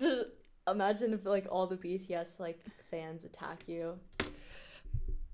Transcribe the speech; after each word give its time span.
Imagine 0.68 1.14
if 1.14 1.24
like 1.24 1.46
all 1.50 1.66
the 1.66 1.76
BTS 1.76 2.38
like 2.38 2.60
fans 2.90 3.24
attack 3.24 3.62
you. 3.66 3.98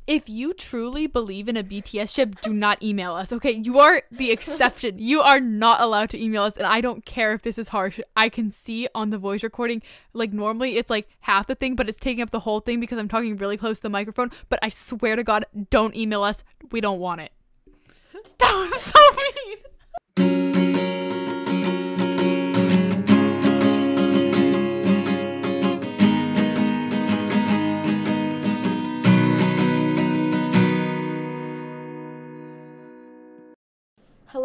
If 0.07 0.29
you 0.29 0.53
truly 0.53 1.07
believe 1.07 1.49
in 1.49 1.57
a 1.57 1.65
BTS 1.65 2.15
ship, 2.15 2.39
do 2.43 2.53
not 2.53 2.83
email 2.83 3.15
us. 3.15 3.33
Okay, 3.33 3.53
you 3.53 3.79
are 3.79 4.03
the 4.11 4.31
exception. 4.31 4.99
you 4.99 5.23
are 5.23 5.41
not 5.41 5.81
allowed 5.81 6.11
to 6.11 6.23
email 6.23 6.43
us, 6.43 6.59
and 6.59 6.67
I 6.67 6.83
don't 6.83 7.07
care 7.07 7.33
if 7.33 7.41
this 7.41 7.57
is 7.57 7.69
harsh. 7.69 7.99
I 8.15 8.29
can 8.29 8.51
see 8.51 8.87
on 8.95 9.09
the 9.09 9.17
voice 9.17 9.43
recording, 9.43 9.81
like 10.13 10.31
normally 10.31 10.77
it's 10.77 10.91
like 10.91 11.09
half 11.21 11.47
the 11.47 11.55
thing, 11.55 11.75
but 11.75 11.89
it's 11.89 11.99
taking 11.99 12.23
up 12.23 12.33
the 12.33 12.41
whole 12.41 12.61
thing 12.61 12.81
because 12.81 12.99
I'm 12.99 13.09
talking 13.09 13.39
really 13.39 13.57
close 13.57 13.79
to 13.79 13.85
the 13.85 13.89
microphone. 13.89 14.31
But 14.51 14.59
I 14.63 14.69
swear 14.69 15.17
to 15.17 15.25
God, 15.25 15.47
don't 15.71 15.97
email 15.97 16.23
us. 16.23 16.45
We 16.71 16.83
don't 16.83 17.01
want 17.01 17.23
it. 17.23 17.33
That 18.39 18.53
was 18.53 18.81
so 18.83 19.01
mean. 20.27 20.54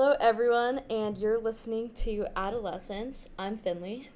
Hello, 0.01 0.15
everyone, 0.21 0.79
and 0.89 1.17
you're 1.17 1.41
listening 1.41 1.89
to 1.93 2.25
Adolescence. 2.33 3.27
I'm 3.37 3.57
Finley. 3.57 4.09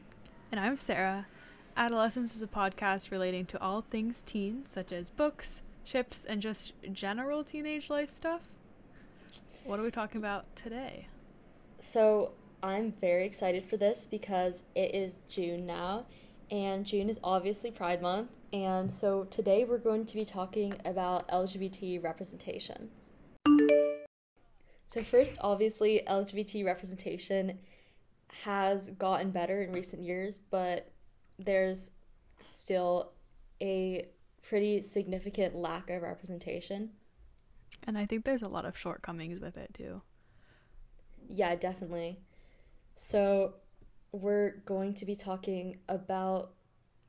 And 0.50 0.58
I'm 0.58 0.78
Sarah. 0.78 1.28
Adolescence 1.76 2.38
is 2.38 2.42
a 2.42 2.48
podcast 2.48 3.12
relating 3.12 3.46
to 3.48 3.62
all 3.62 3.82
things 3.82 4.24
teen, 4.26 4.64
such 4.66 4.94
as 4.94 5.10
books, 5.10 5.62
ships, 5.84 6.24
and 6.24 6.42
just 6.42 6.72
general 6.94 7.44
teenage 7.44 7.90
life 7.90 8.10
stuff. 8.10 8.44
What 9.66 9.78
are 9.78 9.84
we 9.84 9.92
talking 9.92 10.20
about 10.20 10.46
today? 10.56 11.10
So, 11.82 12.32
I'm 12.64 12.94
very 13.02 13.26
excited 13.26 13.66
for 13.66 13.76
this 13.76 14.08
because 14.10 14.64
it 14.76 14.96
is 14.96 15.20
June 15.28 15.66
now, 15.66 16.06
and 16.50 16.86
June 16.86 17.10
is 17.10 17.20
obviously 17.22 17.72
Pride 17.72 18.02
Month. 18.02 18.30
And 18.54 18.90
so, 18.90 19.26
today 19.26 19.66
we're 19.66 19.80
going 19.80 20.06
to 20.06 20.16
be 20.16 20.24
talking 20.24 20.76
about 20.86 21.28
LGBT 21.28 22.02
representation. 22.02 22.90
So, 24.94 25.04
first, 25.04 25.40
obviously, 25.42 26.04
LGBT 26.08 26.64
representation 26.64 27.58
has 28.44 28.92
gotten 28.92 29.32
better 29.32 29.64
in 29.64 29.72
recent 29.72 30.04
years, 30.04 30.40
but 30.52 30.92
there's 31.40 31.90
still 32.46 33.14
a 33.60 34.06
pretty 34.44 34.84
significant 34.84 35.56
lack 35.56 35.90
of 35.90 36.04
representation. 36.04 36.92
And 37.88 37.98
I 37.98 38.06
think 38.06 38.24
there's 38.24 38.44
a 38.44 38.48
lot 38.48 38.66
of 38.66 38.78
shortcomings 38.78 39.42
with 39.42 39.58
it 39.58 39.74
too. 39.74 40.00
Yeah, 41.28 41.56
definitely. 41.56 42.20
So, 42.94 43.56
we're 44.12 44.58
going 44.68 44.94
to 44.94 45.08
be 45.08 45.16
talking 45.16 45.80
about 45.90 46.52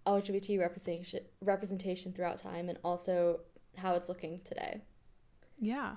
LGBT 0.07 0.59
representation 0.59 1.21
representation 1.43 2.15
throughout 2.15 2.39
time 2.39 2.71
and 2.71 2.79
also 2.83 3.41
how 3.77 3.95
it's 3.95 4.09
looking 4.09 4.41
today. 4.43 4.81
Yeah. 5.61 5.97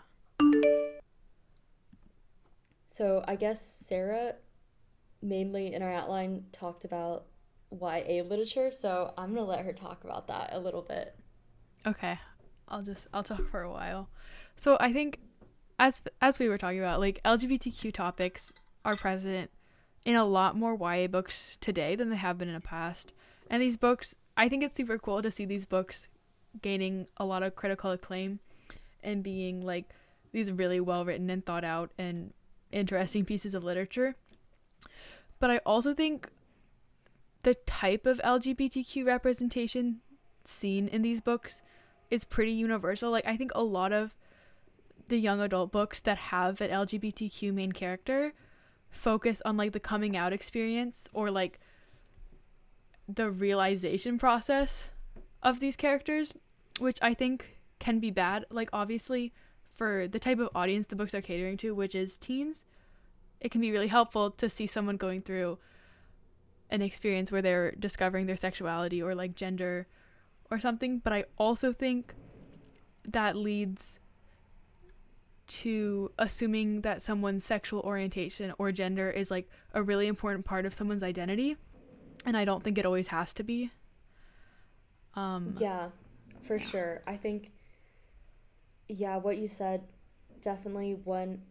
So 2.97 3.23
I 3.27 3.35
guess 3.35 3.61
Sarah 3.61 4.33
mainly 5.21 5.75
in 5.75 5.83
our 5.83 5.93
outline 5.93 6.45
talked 6.51 6.83
about 6.83 7.27
YA 7.71 8.23
literature, 8.23 8.71
so 8.71 9.13
I'm 9.19 9.35
gonna 9.35 9.45
let 9.45 9.65
her 9.65 9.73
talk 9.73 10.03
about 10.03 10.27
that 10.29 10.49
a 10.51 10.59
little 10.59 10.81
bit. 10.81 11.15
Okay. 11.85 12.17
I'll 12.67 12.81
just 12.81 13.05
I'll 13.13 13.21
talk 13.21 13.47
for 13.51 13.61
a 13.61 13.69
while. 13.69 14.09
So 14.55 14.77
I 14.79 14.91
think 14.91 15.19
as 15.77 16.01
as 16.21 16.39
we 16.39 16.49
were 16.49 16.57
talking 16.57 16.79
about, 16.79 16.99
like 16.99 17.21
LGBTQ 17.23 17.93
topics 17.93 18.51
are 18.83 18.95
present 18.95 19.51
in 20.03 20.15
a 20.15 20.25
lot 20.25 20.57
more 20.57 20.75
YA 20.75 21.05
books 21.05 21.55
today 21.61 21.95
than 21.95 22.09
they 22.09 22.15
have 22.15 22.39
been 22.39 22.47
in 22.47 22.55
the 22.55 22.61
past. 22.61 23.13
And 23.47 23.61
these 23.61 23.77
books, 23.77 24.15
I 24.35 24.49
think 24.49 24.63
it's 24.63 24.75
super 24.75 24.97
cool 24.97 25.21
to 25.21 25.29
see 25.29 25.45
these 25.45 25.67
books 25.67 26.07
gaining 26.63 27.05
a 27.17 27.25
lot 27.25 27.43
of 27.43 27.55
critical 27.55 27.91
acclaim 27.91 28.39
and 29.03 29.21
being 29.21 29.61
like 29.61 29.85
these 30.31 30.51
really 30.51 30.79
well 30.79 31.05
written 31.05 31.29
and 31.29 31.45
thought 31.45 31.63
out 31.63 31.91
and 31.99 32.33
interesting 32.71 33.25
pieces 33.25 33.53
of 33.53 33.63
literature. 33.63 34.15
But 35.39 35.51
I 35.51 35.57
also 35.59 35.93
think 35.93 36.29
the 37.43 37.53
type 37.53 38.05
of 38.05 38.19
LGBTQ 38.19 39.05
representation 39.05 40.01
seen 40.43 40.87
in 40.87 41.01
these 41.01 41.21
books 41.21 41.61
is 42.09 42.23
pretty 42.23 42.51
universal. 42.51 43.11
Like, 43.11 43.27
I 43.27 43.37
think 43.37 43.51
a 43.53 43.63
lot 43.63 43.93
of 43.93 44.15
the 45.07 45.17
young 45.17 45.39
adult 45.39 45.71
books 45.71 45.99
that 46.01 46.17
have 46.17 46.59
an 46.61 46.69
LGBTQ 46.69 47.53
main 47.53 47.71
character 47.71 48.33
focus 48.89 49.41
on 49.45 49.57
like 49.57 49.73
the 49.73 49.79
coming 49.79 50.17
out 50.17 50.33
experience 50.33 51.09
or 51.13 51.29
like 51.29 51.59
the 53.07 53.29
realization 53.29 54.17
process 54.17 54.87
of 55.43 55.59
these 55.59 55.75
characters, 55.75 56.33
which 56.79 56.97
I 57.01 57.13
think 57.13 57.59
can 57.79 57.99
be 57.99 58.11
bad. 58.11 58.45
Like, 58.49 58.69
obviously, 58.73 59.33
for 59.77 60.07
the 60.07 60.19
type 60.19 60.39
of 60.39 60.49
audience 60.55 60.87
the 60.87 60.95
books 60.95 61.13
are 61.13 61.21
catering 61.21 61.55
to, 61.57 61.73
which 61.73 61.95
is 61.95 62.17
teens, 62.17 62.63
it 63.39 63.51
can 63.51 63.61
be 63.61 63.71
really 63.71 63.87
helpful 63.87 64.31
to 64.31 64.49
see 64.49 64.67
someone 64.67 64.97
going 64.97 65.21
through 65.21 65.59
an 66.69 66.81
experience 66.81 67.31
where 67.31 67.41
they're 67.41 67.71
discovering 67.71 68.25
their 68.25 68.35
sexuality 68.35 69.01
or 69.01 69.15
like 69.15 69.35
gender 69.35 69.87
or 70.49 70.59
something. 70.59 70.99
But 70.99 71.13
I 71.13 71.25
also 71.37 71.71
think 71.71 72.13
that 73.05 73.35
leads 73.35 73.99
to 75.47 76.11
assuming 76.19 76.81
that 76.81 77.01
someone's 77.01 77.45
sexual 77.45 77.79
orientation 77.81 78.53
or 78.57 78.71
gender 78.71 79.09
is 79.09 79.31
like 79.31 79.49
a 79.73 79.81
really 79.81 80.07
important 80.07 80.45
part 80.45 80.65
of 80.65 80.73
someone's 80.73 81.03
identity. 81.03 81.55
And 82.25 82.35
I 82.35 82.43
don't 82.43 82.63
think 82.63 82.77
it 82.77 82.85
always 82.85 83.09
has 83.09 83.33
to 83.35 83.43
be. 83.43 83.71
Um, 85.13 85.55
yeah, 85.57 85.89
for 86.45 86.57
yeah. 86.57 86.65
sure. 86.65 87.01
I 87.07 87.15
think 87.15 87.51
yeah, 88.87 89.17
what 89.17 89.37
you 89.37 89.47
said, 89.47 89.83
definitely 90.41 90.99
when 91.03 91.41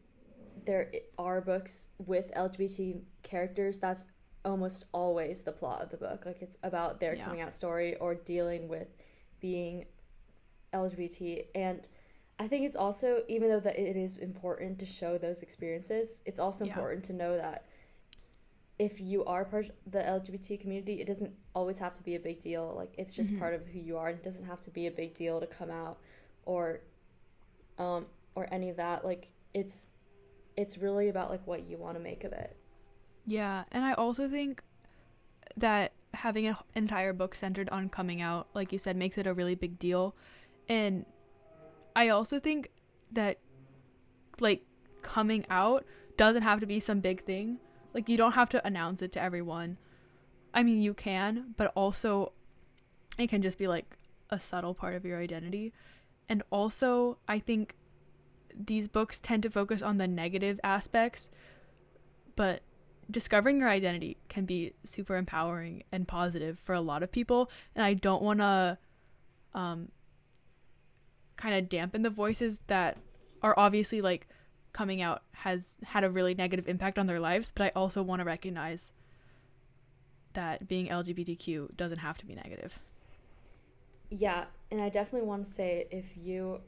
there 0.65 0.91
are 1.19 1.41
books 1.41 1.89
with 1.99 2.33
LGBT 2.35 3.01
characters, 3.23 3.79
that's 3.79 4.07
almost 4.45 4.87
always 4.93 5.43
the 5.43 5.53
plot 5.53 5.83
of 5.83 5.91
the 5.91 5.97
book. 5.97 6.25
Like 6.27 6.43
it's 6.43 6.57
about 6.63 7.01
their 7.01 7.15
yeah. 7.15 7.25
coming 7.25 7.41
out 7.41 7.55
story 7.55 7.97
or 7.97 8.15
dealing 8.15 8.69
with 8.69 8.89
being 9.41 9.87
LGBT. 10.73 11.47
And 11.55 11.87
I 12.39 12.49
think 12.49 12.65
it's 12.65 12.77
also, 12.77 13.23
even 13.29 13.49
though 13.49 13.61
that 13.61 13.79
it 13.79 13.97
is 13.97 14.17
important 14.17 14.79
to 14.81 14.87
show 14.87 15.19
those 15.19 15.43
experiences, 15.43 16.23
it's 16.25 16.39
also 16.39 16.65
yeah. 16.65 16.73
important 16.73 17.05
to 17.05 17.13
know 17.13 17.37
that 17.37 17.67
if 18.79 19.01
you 19.01 19.25
are 19.25 19.45
part 19.45 19.67
of 19.67 19.73
the 19.91 20.01
LGBT 20.01 20.61
community, 20.61 21.01
it 21.01 21.07
doesn't 21.07 21.33
always 21.55 21.79
have 21.79 21.95
to 21.95 22.03
be 22.03 22.15
a 22.15 22.21
big 22.21 22.41
deal. 22.41 22.75
Like 22.77 22.93
it's 22.99 23.15
just 23.15 23.31
mm-hmm. 23.31 23.41
part 23.41 23.55
of 23.55 23.67
who 23.67 23.79
you 23.79 23.97
are. 23.97 24.09
And 24.09 24.19
it 24.19 24.25
doesn't 24.25 24.45
have 24.47 24.61
to 24.63 24.71
be 24.71 24.87
a 24.87 24.91
big 24.91 25.15
deal 25.15 25.41
to 25.41 25.47
come 25.47 25.71
out 25.71 25.99
or 26.45 26.81
um, 27.79 28.07
or 28.35 28.47
any 28.51 28.71
of 28.71 28.77
that. 28.77 29.05
Like 29.05 29.29
it's 29.55 29.89
it's 30.57 30.79
really 30.79 31.09
about 31.09 31.31
like 31.31 31.47
what 31.47 31.69
you 31.69 31.77
want 31.77 31.97
to 31.97 32.03
make 32.03 32.25
of 32.25 32.33
it. 32.33 32.57
Yeah, 33.27 33.65
and 33.73 33.85
I 33.85 33.93
also 33.95 34.29
think 34.29 34.63
that 35.57 35.93
having 36.15 36.47
an 36.47 36.57
entire 36.75 37.13
book 37.13 37.35
centered 37.35 37.69
on 37.71 37.89
coming 37.89 38.21
out, 38.21 38.49
like 38.55 38.73
you 38.73 38.79
said, 38.79 38.97
makes 38.97 39.19
it 39.19 39.27
a 39.27 39.35
really 39.35 39.55
big 39.55 39.79
deal. 39.79 40.15
And 40.69 41.05
I 41.95 42.09
also 42.09 42.41
think 42.41 42.71
that 43.13 43.39
like 44.41 44.63
coming 45.03 45.45
out 45.51 45.85
doesn't 46.17 46.43
have 46.43 46.61
to 46.61 46.67
be 46.67 46.81
some 46.81 47.01
big 47.01 47.25
thing. 47.25 47.59
Like 47.95 48.09
you 48.09 48.17
don't 48.17 48.33
have 48.33 48.49
to 48.51 48.67
announce 48.67 49.03
it 49.03 49.13
to 49.13 49.23
everyone. 49.23 49.79
I 50.53 50.63
mean, 50.63 50.81
you 50.81 50.95
can, 50.95 51.55
but 51.57 51.73
also 51.75 52.33
it 53.19 53.29
can 53.29 53.43
just 53.43 53.59
be 53.59 53.67
like 53.67 53.97
a 54.31 54.41
subtle 54.41 54.75
part 54.75 54.95
of 54.95 55.05
your 55.05 55.19
identity. 55.19 55.73
And 56.29 56.43
also, 56.51 57.19
I 57.29 57.39
think 57.39 57.75
these 58.55 58.89
books 58.89 59.21
tend 59.21 59.43
to 59.45 59.51
focus 59.51 59.83
on 59.83 59.97
the 59.97 60.09
negative 60.09 60.59
aspects, 60.65 61.31
but 62.35 62.63
discovering 63.11 63.61
your 63.61 63.69
identity 63.69 64.17
can 64.29 64.45
be 64.45 64.73
super 64.85 65.17
empowering 65.17 65.85
and 65.93 66.09
positive 66.09 66.59
for 66.65 66.75
a 66.75 66.81
lot 66.81 67.03
of 67.03 67.13
people. 67.13 67.51
And 67.75 67.85
I 67.85 67.95
don't 67.95 68.23
want 68.23 68.41
to 68.41 68.79
um, 69.55 69.89
kind 71.37 71.55
of 71.55 71.69
dampen 71.69 72.03
the 72.03 72.11
voices 72.11 72.61
that 72.67 72.99
are 73.43 73.55
obviously 73.57 74.01
like 74.01 74.27
coming 74.73 75.01
out 75.01 75.23
has 75.33 75.77
had 75.85 76.05
a 76.05 76.11
really 76.11 76.35
negative 76.35 76.69
impact 76.69 76.99
on 76.99 77.07
their 77.07 77.21
lives, 77.21 77.53
but 77.55 77.65
I 77.65 77.73
also 77.77 78.03
want 78.03 78.21
to 78.21 78.25
recognize 78.25 78.91
that 80.35 80.69
being 80.69 80.89
LGBTQ 80.89 81.77
doesn't 81.77 81.99
have 81.99 82.19
to 82.19 82.27
be 82.27 82.35
negative. 82.35 82.75
Yeah, 84.11 84.45
and 84.71 84.81
I 84.81 84.89
definitely 84.89 85.27
want 85.27 85.45
to 85.45 85.51
say 85.51 85.89
if 85.91 86.17
you 86.17 86.61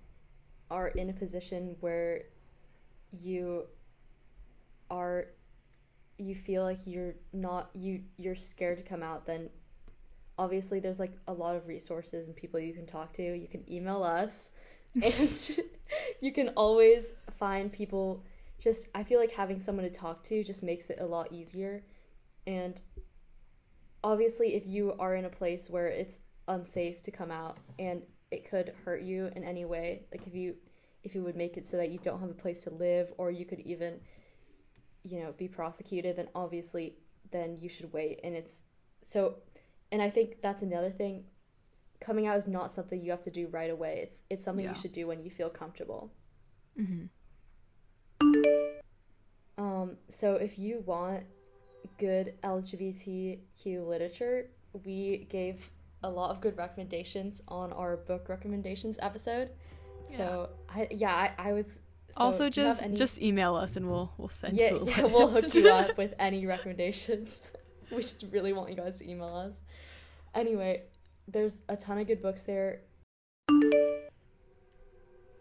are 0.70 0.88
in 0.88 1.10
a 1.10 1.12
position 1.12 1.76
where 1.80 2.24
you 3.12 3.64
are 4.90 5.26
you 6.18 6.34
feel 6.34 6.62
like 6.62 6.78
you're 6.84 7.14
not 7.32 7.70
you 7.74 8.02
you're 8.16 8.34
scared 8.34 8.76
to 8.76 8.82
come 8.82 9.02
out 9.02 9.24
then 9.24 9.48
obviously 10.38 10.78
there's 10.80 11.00
like 11.00 11.12
a 11.26 11.32
lot 11.32 11.56
of 11.56 11.66
resources 11.66 12.26
and 12.26 12.36
people 12.36 12.60
you 12.60 12.72
can 12.72 12.86
talk 12.86 13.12
to. 13.14 13.22
You 13.22 13.48
can 13.48 13.70
email 13.70 14.02
us 14.02 14.52
and 15.02 15.58
you 16.20 16.32
can 16.32 16.48
always 16.50 17.12
find 17.38 17.72
people. 17.72 18.22
Just 18.60 18.88
i 18.94 19.04
feel 19.04 19.20
like 19.20 19.30
having 19.30 19.60
someone 19.60 19.84
to 19.84 19.90
talk 19.90 20.24
to 20.24 20.42
just 20.42 20.62
makes 20.62 20.90
it 20.90 20.98
a 21.00 21.06
lot 21.06 21.32
easier. 21.32 21.82
And 22.46 22.80
obviously 24.02 24.54
if 24.54 24.66
you 24.66 24.94
are 24.98 25.14
in 25.14 25.24
a 25.24 25.30
place 25.30 25.68
where 25.68 25.88
it's 25.88 26.20
unsafe 26.48 27.02
to 27.02 27.10
come 27.10 27.30
out 27.30 27.58
and 27.78 28.02
it 28.30 28.48
could 28.48 28.72
hurt 28.84 29.02
you 29.02 29.30
in 29.34 29.44
any 29.44 29.64
way, 29.64 30.02
like 30.12 30.26
if 30.26 30.34
you 30.34 30.56
if 31.04 31.14
you 31.14 31.22
would 31.22 31.36
make 31.36 31.56
it 31.56 31.66
so 31.66 31.76
that 31.76 31.90
you 31.90 31.98
don't 31.98 32.20
have 32.20 32.30
a 32.30 32.34
place 32.34 32.64
to 32.64 32.70
live 32.70 33.12
or 33.18 33.30
you 33.30 33.44
could 33.44 33.60
even 33.60 34.00
you 35.04 35.20
know 35.20 35.32
be 35.38 35.46
prosecuted 35.46 36.16
then 36.16 36.28
obviously 36.34 36.96
then 37.30 37.56
you 37.60 37.68
should 37.68 37.92
wait. 37.92 38.20
And 38.24 38.34
it's 38.34 38.62
so 39.00 39.36
and 39.92 40.02
i 40.02 40.10
think 40.10 40.40
that's 40.42 40.62
another 40.62 40.90
thing. 40.90 41.24
Coming 42.00 42.26
out 42.26 42.36
is 42.36 42.46
not 42.46 42.70
something 42.70 43.00
you 43.00 43.10
have 43.10 43.22
to 43.22 43.30
do 43.30 43.48
right 43.48 43.70
away. 43.70 44.00
It's 44.02 44.22
it's 44.30 44.44
something 44.44 44.64
yeah. 44.64 44.72
you 44.72 44.80
should 44.80 44.92
do 44.92 45.06
when 45.06 45.22
you 45.22 45.30
feel 45.30 45.50
comfortable. 45.50 46.12
Mm-hmm. 46.78 47.06
um 49.58 49.96
so 50.08 50.34
if 50.34 50.58
you 50.58 50.82
want 50.86 51.24
good 51.98 52.34
lgbtq 52.44 53.88
literature 53.88 54.50
we 54.84 55.26
gave 55.28 55.70
a 56.02 56.10
lot 56.10 56.30
of 56.30 56.40
good 56.40 56.56
recommendations 56.56 57.42
on 57.48 57.72
our 57.72 57.96
book 57.96 58.28
recommendations 58.28 58.98
episode 59.00 59.50
so 60.10 60.48
I 60.68 60.88
yeah 60.90 61.14
I, 61.14 61.50
I 61.50 61.52
was 61.52 61.80
so 62.10 62.20
also 62.22 62.48
just 62.48 62.82
any... 62.82 62.96
just 62.96 63.20
email 63.20 63.54
us 63.54 63.76
and 63.76 63.88
we'll 63.90 64.12
we'll 64.16 64.28
send 64.28 64.56
yeah, 64.56 64.70
you 64.70 64.84
yeah 64.86 65.04
we'll 65.04 65.28
hook 65.28 65.54
you 65.54 65.68
up 65.68 65.96
with 65.98 66.14
any 66.18 66.46
recommendations. 66.46 67.42
we 67.90 68.02
just 68.02 68.24
really 68.30 68.52
want 68.52 68.70
you 68.70 68.76
guys 68.76 68.98
to 68.98 69.10
email 69.10 69.34
us. 69.34 69.60
Anyway, 70.34 70.82
there's 71.26 71.62
a 71.68 71.76
ton 71.76 71.98
of 71.98 72.06
good 72.06 72.22
books 72.22 72.44
there. 72.44 72.80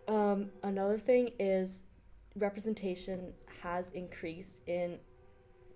Um, 0.07 0.49
another 0.63 0.97
thing 0.97 1.31
is 1.39 1.83
representation 2.35 3.33
has 3.61 3.91
increased 3.91 4.61
in 4.67 4.97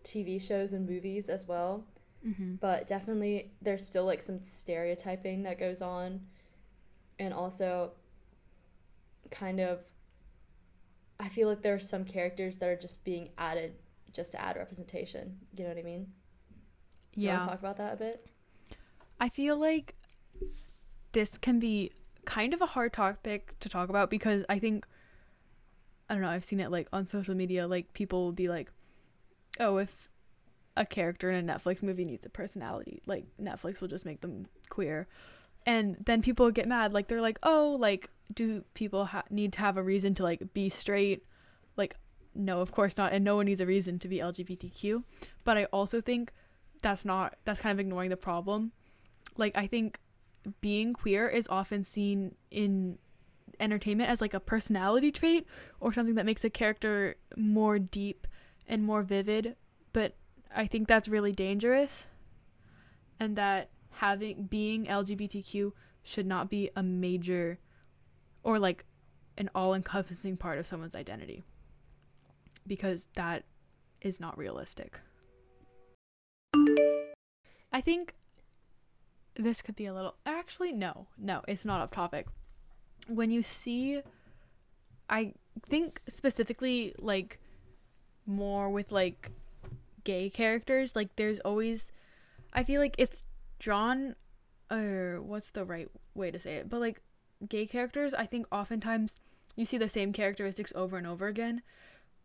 TV 0.03 0.41
shows 0.41 0.73
and 0.73 0.87
movies 0.87 1.29
as 1.29 1.47
well. 1.47 1.85
Mm-hmm. 2.27 2.55
But 2.55 2.87
definitely, 2.87 3.51
there's 3.61 3.85
still 3.85 4.05
like 4.05 4.21
some 4.21 4.43
stereotyping 4.43 5.43
that 5.43 5.59
goes 5.59 5.81
on, 5.81 6.21
and 7.19 7.33
also 7.33 7.91
kind 9.31 9.59
of 9.59 9.79
I 11.21 11.29
feel 11.29 11.47
like 11.47 11.61
there 11.61 11.75
are 11.75 11.79
some 11.79 12.03
characters 12.03 12.57
that 12.57 12.67
are 12.67 12.75
just 12.75 13.03
being 13.03 13.29
added 13.37 13.73
just 14.11 14.31
to 14.31 14.41
add 14.41 14.57
representation. 14.57 15.37
You 15.55 15.63
know 15.63 15.69
what 15.69 15.77
I 15.77 15.83
mean? 15.83 16.07
Do 17.13 17.21
yeah. 17.21 17.23
you 17.23 17.29
want 17.37 17.41
to 17.41 17.47
talk 17.49 17.59
about 17.59 17.77
that 17.77 17.93
a 17.93 17.95
bit? 17.95 18.25
I 19.19 19.29
feel 19.29 19.55
like 19.55 19.95
this 21.11 21.37
can 21.37 21.59
be 21.59 21.91
kind 22.25 22.55
of 22.55 22.61
a 22.61 22.65
hard 22.65 22.93
topic 22.93 23.55
to 23.59 23.69
talk 23.69 23.89
about 23.89 24.09
because 24.09 24.43
I 24.49 24.57
think 24.57 24.85
I 26.09 26.15
don't 26.15 26.23
know, 26.23 26.29
I've 26.29 26.43
seen 26.43 26.59
it 26.59 26.71
like 26.71 26.87
on 26.91 27.05
social 27.05 27.35
media 27.35 27.67
like 27.67 27.93
people 27.93 28.23
will 28.23 28.31
be 28.31 28.49
like, 28.49 28.71
"Oh, 29.59 29.77
if 29.77 30.09
a 30.77 30.85
character 30.85 31.29
in 31.31 31.49
a 31.49 31.53
Netflix 31.53 31.83
movie 31.83 32.05
needs 32.05 32.25
a 32.25 32.29
personality, 32.29 33.01
like 33.05 33.25
Netflix 33.41 33.81
will 33.81 33.87
just 33.87 34.05
make 34.05 34.21
them 34.21 34.47
queer." 34.69 35.07
And 35.65 35.97
then 36.05 36.21
people 36.21 36.49
get 36.51 36.67
mad 36.67 36.91
like 36.93 37.07
they're 37.07 37.21
like, 37.21 37.39
"Oh, 37.43 37.77
like 37.79 38.09
do 38.33 38.63
people 38.73 39.05
ha- 39.05 39.23
need 39.29 39.53
to 39.53 39.59
have 39.59 39.77
a 39.77 39.83
reason 39.83 40.15
to 40.15 40.23
like 40.23 40.53
be 40.53 40.69
straight? 40.69 41.25
Like, 41.77 41.95
no, 42.33 42.61
of 42.61 42.71
course 42.71 42.97
not. 42.97 43.13
And 43.13 43.23
no 43.23 43.35
one 43.35 43.45
needs 43.45 43.61
a 43.61 43.65
reason 43.65 43.99
to 43.99 44.07
be 44.07 44.17
LGBTQ. 44.17 45.03
But 45.43 45.57
I 45.57 45.65
also 45.65 46.01
think 46.01 46.31
that's 46.81 47.05
not, 47.05 47.35
that's 47.45 47.59
kind 47.59 47.73
of 47.73 47.79
ignoring 47.79 48.09
the 48.09 48.17
problem. 48.17 48.71
Like, 49.37 49.55
I 49.57 49.67
think 49.67 49.99
being 50.59 50.93
queer 50.93 51.27
is 51.27 51.47
often 51.49 51.83
seen 51.83 52.35
in 52.49 52.97
entertainment 53.59 54.09
as 54.09 54.21
like 54.21 54.33
a 54.33 54.39
personality 54.39 55.11
trait 55.11 55.45
or 55.79 55.93
something 55.93 56.15
that 56.15 56.25
makes 56.25 56.43
a 56.43 56.49
character 56.49 57.15
more 57.37 57.77
deep 57.77 58.27
and 58.67 58.83
more 58.83 59.03
vivid. 59.03 59.55
But 59.93 60.15
I 60.55 60.65
think 60.67 60.87
that's 60.87 61.07
really 61.07 61.31
dangerous. 61.31 62.05
And 63.19 63.35
that 63.35 63.69
having 63.91 64.45
being 64.45 64.85
LGBTQ 64.85 65.71
should 66.03 66.25
not 66.25 66.49
be 66.49 66.69
a 66.75 66.83
major 66.83 67.59
or 68.43 68.57
like 68.57 68.85
an 69.37 69.49
all 69.53 69.73
encompassing 69.73 70.37
part 70.37 70.57
of 70.57 70.67
someone's 70.67 70.95
identity 70.95 71.43
because 72.65 73.07
that 73.13 73.43
is 74.01 74.19
not 74.19 74.37
realistic. 74.37 74.99
I 77.73 77.81
think 77.81 78.15
this 79.35 79.61
could 79.61 79.75
be 79.75 79.85
a 79.85 79.93
little 79.93 80.15
actually 80.25 80.71
no 80.71 81.07
no 81.17 81.41
it's 81.47 81.65
not 81.65 81.81
off 81.81 81.91
topic 81.91 82.27
when 83.07 83.31
you 83.31 83.41
see 83.41 84.01
i 85.09 85.33
think 85.69 86.01
specifically 86.07 86.93
like 86.99 87.39
more 88.25 88.69
with 88.69 88.91
like 88.91 89.31
gay 90.03 90.29
characters 90.29 90.95
like 90.95 91.15
there's 91.15 91.39
always 91.41 91.91
i 92.53 92.63
feel 92.63 92.81
like 92.81 92.95
it's 92.97 93.23
drawn 93.59 94.15
or 94.71 95.21
what's 95.21 95.51
the 95.51 95.65
right 95.65 95.89
way 96.15 96.31
to 96.31 96.39
say 96.39 96.55
it 96.55 96.69
but 96.69 96.79
like 96.79 97.01
gay 97.47 97.65
characters, 97.65 98.13
I 98.13 98.25
think 98.25 98.47
oftentimes 98.51 99.17
you 99.55 99.65
see 99.65 99.77
the 99.77 99.89
same 99.89 100.13
characteristics 100.13 100.71
over 100.75 100.97
and 100.97 101.07
over 101.07 101.27
again, 101.27 101.61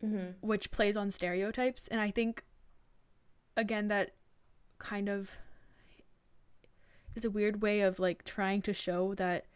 mm-hmm. 0.04 0.30
which 0.40 0.70
plays 0.70 0.96
on 0.96 1.10
stereotypes. 1.10 1.88
And 1.88 2.00
I 2.00 2.10
think, 2.10 2.44
again, 3.56 3.88
that 3.88 4.12
kind 4.78 5.08
of 5.08 5.30
is 7.14 7.24
a 7.24 7.30
weird 7.30 7.62
way 7.62 7.80
of 7.80 7.98
like 7.98 8.24
trying 8.24 8.62
to 8.62 8.72
show 8.72 9.14
that 9.14 9.46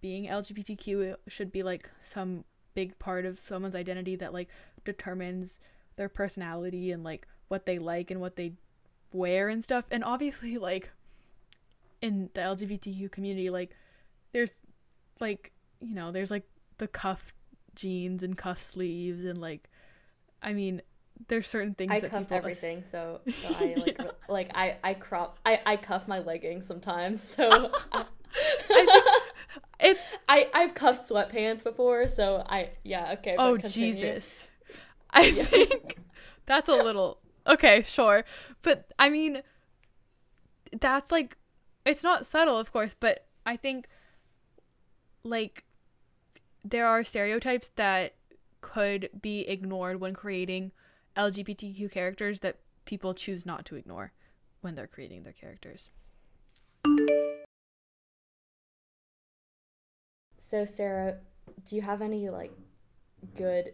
being 0.00 0.26
LGBTQ 0.26 1.16
should 1.28 1.52
be 1.52 1.62
like 1.62 1.90
some 2.02 2.44
big 2.74 2.98
part 2.98 3.26
of 3.26 3.38
someone's 3.38 3.76
identity 3.76 4.16
that 4.16 4.32
like 4.32 4.48
determines 4.84 5.58
their 5.96 6.08
personality 6.08 6.90
and 6.90 7.04
like 7.04 7.26
what 7.48 7.66
they 7.66 7.78
like 7.78 8.10
and 8.10 8.20
what 8.20 8.36
they 8.36 8.52
wear 9.12 9.48
and 9.48 9.62
stuff. 9.62 9.84
And 9.90 10.02
obviously, 10.04 10.58
like 10.58 10.90
in 12.00 12.30
the 12.34 12.40
LGBTQ 12.40 13.10
community, 13.10 13.50
like 13.50 13.70
there's 14.32 14.52
like 15.20 15.52
you 15.80 15.94
know 15.94 16.12
there's 16.12 16.30
like 16.30 16.44
the 16.78 16.88
cuff 16.88 17.32
jeans 17.74 18.22
and 18.22 18.36
cuff 18.36 18.60
sleeves 18.60 19.24
and 19.24 19.40
like 19.40 19.68
I 20.42 20.52
mean 20.52 20.82
there's 21.28 21.46
certain 21.46 21.74
things 21.74 21.92
I 21.92 22.00
cuff 22.00 22.26
everything 22.30 22.82
so 22.82 23.20
so 23.26 23.48
I 23.58 23.74
like 23.78 23.96
yeah. 23.98 24.06
like 24.28 24.50
I 24.54 24.76
I 24.82 24.94
crop 24.94 25.38
I 25.46 25.60
I 25.64 25.76
cuff 25.76 26.08
my 26.08 26.18
leggings 26.18 26.66
sometimes 26.66 27.22
so 27.22 27.70
I, 27.92 28.04
I 28.70 29.20
it's 29.80 30.02
I 30.28 30.48
I've 30.54 30.74
cuffed 30.74 31.08
sweatpants 31.08 31.62
before 31.62 32.08
so 32.08 32.44
I 32.46 32.70
yeah 32.82 33.12
okay 33.18 33.36
oh 33.38 33.56
Jesus 33.56 34.48
I 35.14 35.26
yeah. 35.26 35.44
think 35.44 35.98
that's 36.46 36.68
a 36.68 36.74
little 36.74 37.18
okay 37.46 37.82
sure 37.82 38.24
but 38.62 38.92
I 38.98 39.08
mean 39.10 39.42
that's 40.80 41.10
like 41.10 41.36
it's 41.84 42.02
not 42.02 42.26
subtle 42.26 42.58
of 42.58 42.72
course 42.72 42.94
but 42.98 43.26
I 43.44 43.56
think 43.56 43.88
like 45.24 45.64
there 46.64 46.86
are 46.86 47.04
stereotypes 47.04 47.70
that 47.76 48.14
could 48.60 49.10
be 49.20 49.40
ignored 49.40 50.00
when 50.00 50.14
creating 50.14 50.72
LGBTQ 51.16 51.90
characters 51.90 52.40
that 52.40 52.58
people 52.84 53.14
choose 53.14 53.44
not 53.44 53.64
to 53.66 53.76
ignore 53.76 54.12
when 54.60 54.74
they're 54.74 54.86
creating 54.86 55.24
their 55.24 55.32
characters. 55.32 55.90
So 60.36 60.64
Sarah, 60.64 61.18
do 61.64 61.76
you 61.76 61.82
have 61.82 62.02
any 62.02 62.28
like 62.28 62.52
good 63.36 63.72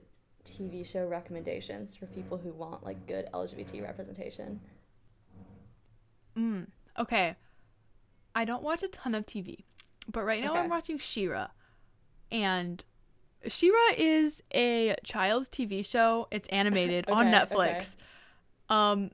TV 0.50 0.84
show 0.84 1.06
recommendations 1.06 1.96
for 1.96 2.06
people 2.06 2.38
who 2.38 2.52
want 2.52 2.84
like 2.84 3.06
good 3.06 3.28
LGBT 3.32 3.82
representation? 3.82 4.60
Mm, 6.36 6.66
okay. 6.98 7.36
I 8.34 8.44
don't 8.44 8.62
watch 8.62 8.82
a 8.82 8.88
ton 8.88 9.14
of 9.14 9.26
TV, 9.26 9.64
but 10.10 10.24
right 10.24 10.42
now 10.42 10.52
okay. 10.52 10.60
I'm 10.60 10.70
watching 10.70 10.98
She-Ra. 10.98 11.48
And 12.30 12.84
She-Ra 13.46 13.94
is 13.96 14.42
a 14.54 14.94
child's 15.02 15.48
TV 15.48 15.84
show. 15.84 16.28
It's 16.30 16.48
animated 16.48 17.04
okay, 17.08 17.18
on 17.18 17.26
Netflix. 17.26 17.76
Okay. 17.76 17.94
Um 18.70 19.10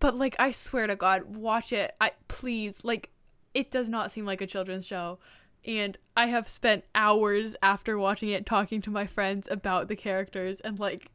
but 0.00 0.16
like 0.16 0.34
I 0.38 0.50
swear 0.50 0.86
to 0.86 0.96
god, 0.96 1.36
watch 1.36 1.72
it. 1.72 1.94
I 2.00 2.12
please 2.28 2.84
like 2.84 3.10
it 3.54 3.70
does 3.70 3.88
not 3.88 4.10
seem 4.10 4.24
like 4.24 4.40
a 4.40 4.46
children's 4.46 4.86
show. 4.86 5.18
And 5.64 5.96
I 6.16 6.26
have 6.26 6.48
spent 6.48 6.84
hours 6.94 7.54
after 7.62 7.96
watching 7.98 8.30
it 8.30 8.44
talking 8.44 8.80
to 8.82 8.90
my 8.90 9.06
friends 9.06 9.48
about 9.50 9.88
the 9.88 9.96
characters 9.96 10.60
and 10.60 10.78
like 10.78 11.10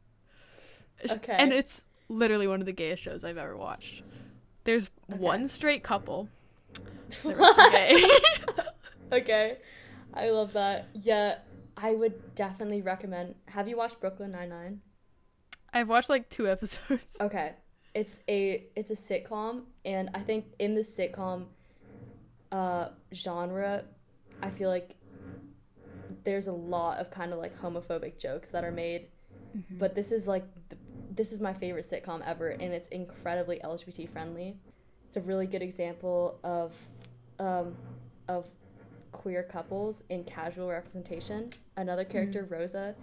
okay. 1.08 1.36
and 1.38 1.52
it's 1.52 1.84
literally 2.08 2.46
one 2.46 2.60
of 2.60 2.66
the 2.66 2.72
gayest 2.72 3.02
shows 3.02 3.24
I've 3.24 3.36
ever 3.36 3.56
watched. 3.56 4.02
There's 4.64 4.90
okay. 5.10 5.20
one 5.20 5.48
straight 5.48 5.82
couple. 5.82 6.28
The 7.22 7.34
rest 7.34 7.58
are 7.58 7.70
gay. 7.70 8.08
okay. 9.12 9.58
I 10.14 10.30
love 10.30 10.52
that. 10.54 10.88
Yeah, 10.94 11.38
I 11.76 11.92
would 11.92 12.34
definitely 12.34 12.82
recommend. 12.82 13.34
Have 13.46 13.68
you 13.68 13.76
watched 13.76 14.00
Brooklyn 14.00 14.32
Nine 14.32 14.48
Nine? 14.48 14.80
I've 15.72 15.88
watched 15.88 16.08
like 16.08 16.28
two 16.28 16.48
episodes. 16.50 17.02
Okay, 17.20 17.52
it's 17.94 18.20
a 18.28 18.66
it's 18.74 18.90
a 18.90 18.96
sitcom, 18.96 19.62
and 19.84 20.10
I 20.14 20.20
think 20.20 20.46
in 20.58 20.74
the 20.74 20.80
sitcom 20.80 21.46
uh, 22.50 22.88
genre, 23.14 23.84
I 24.42 24.50
feel 24.50 24.68
like 24.68 24.96
there's 26.24 26.46
a 26.46 26.52
lot 26.52 26.98
of 26.98 27.10
kind 27.10 27.32
of 27.32 27.38
like 27.38 27.56
homophobic 27.58 28.18
jokes 28.18 28.50
that 28.50 28.64
are 28.64 28.72
made, 28.72 29.08
mm-hmm. 29.56 29.78
but 29.78 29.94
this 29.94 30.12
is 30.12 30.26
like 30.26 30.44
the, 30.68 30.76
this 31.14 31.32
is 31.32 31.40
my 31.40 31.52
favorite 31.52 31.88
sitcom 31.88 32.22
ever, 32.26 32.50
and 32.50 32.72
it's 32.72 32.88
incredibly 32.88 33.58
LGBT 33.64 34.10
friendly. 34.10 34.56
it's 35.06 35.16
a 35.16 35.20
really 35.20 35.46
good 35.46 35.62
example 35.62 36.38
of 36.44 36.76
um, 37.38 37.76
of 38.28 38.48
queer 39.12 39.42
couples 39.42 40.04
in 40.10 40.24
casual 40.24 40.68
representation. 40.68 41.50
Another 41.76 42.04
mm-hmm. 42.04 42.12
character, 42.12 42.42
mm-hmm. 42.42 42.54
Rosa, 42.54 42.94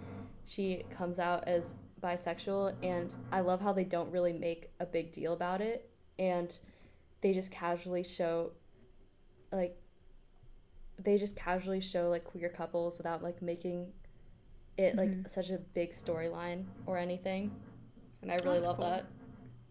she 0.44 0.84
comes 0.96 1.18
out 1.18 1.46
as 1.46 1.74
bisexual, 2.02 2.74
and 2.82 3.14
I 3.32 3.40
love 3.40 3.60
how 3.60 3.72
they 3.72 3.84
don't 3.84 4.10
really 4.10 4.32
make 4.32 4.70
a 4.80 4.86
big 4.86 5.12
deal 5.12 5.32
about 5.32 5.60
it, 5.60 5.90
and 6.18 6.56
they 7.20 7.32
just 7.32 7.50
casually 7.50 8.04
show, 8.04 8.52
like, 9.52 9.76
they 10.98 11.18
just 11.18 11.36
casually 11.36 11.80
show 11.80 12.08
like 12.08 12.24
queer 12.24 12.48
couples 12.48 12.98
without 12.98 13.22
like 13.22 13.42
making 13.42 13.92
it 14.78 14.96
like 14.96 15.10
mm-hmm. 15.10 15.26
such 15.26 15.50
a 15.50 15.58
big 15.58 15.92
storyline 15.92 16.64
or 16.86 16.98
anything, 16.98 17.50
and 18.22 18.30
I 18.30 18.36
really 18.44 18.56
That's 18.56 18.66
love 18.66 18.76
cool. 18.76 18.86
that. 18.86 19.06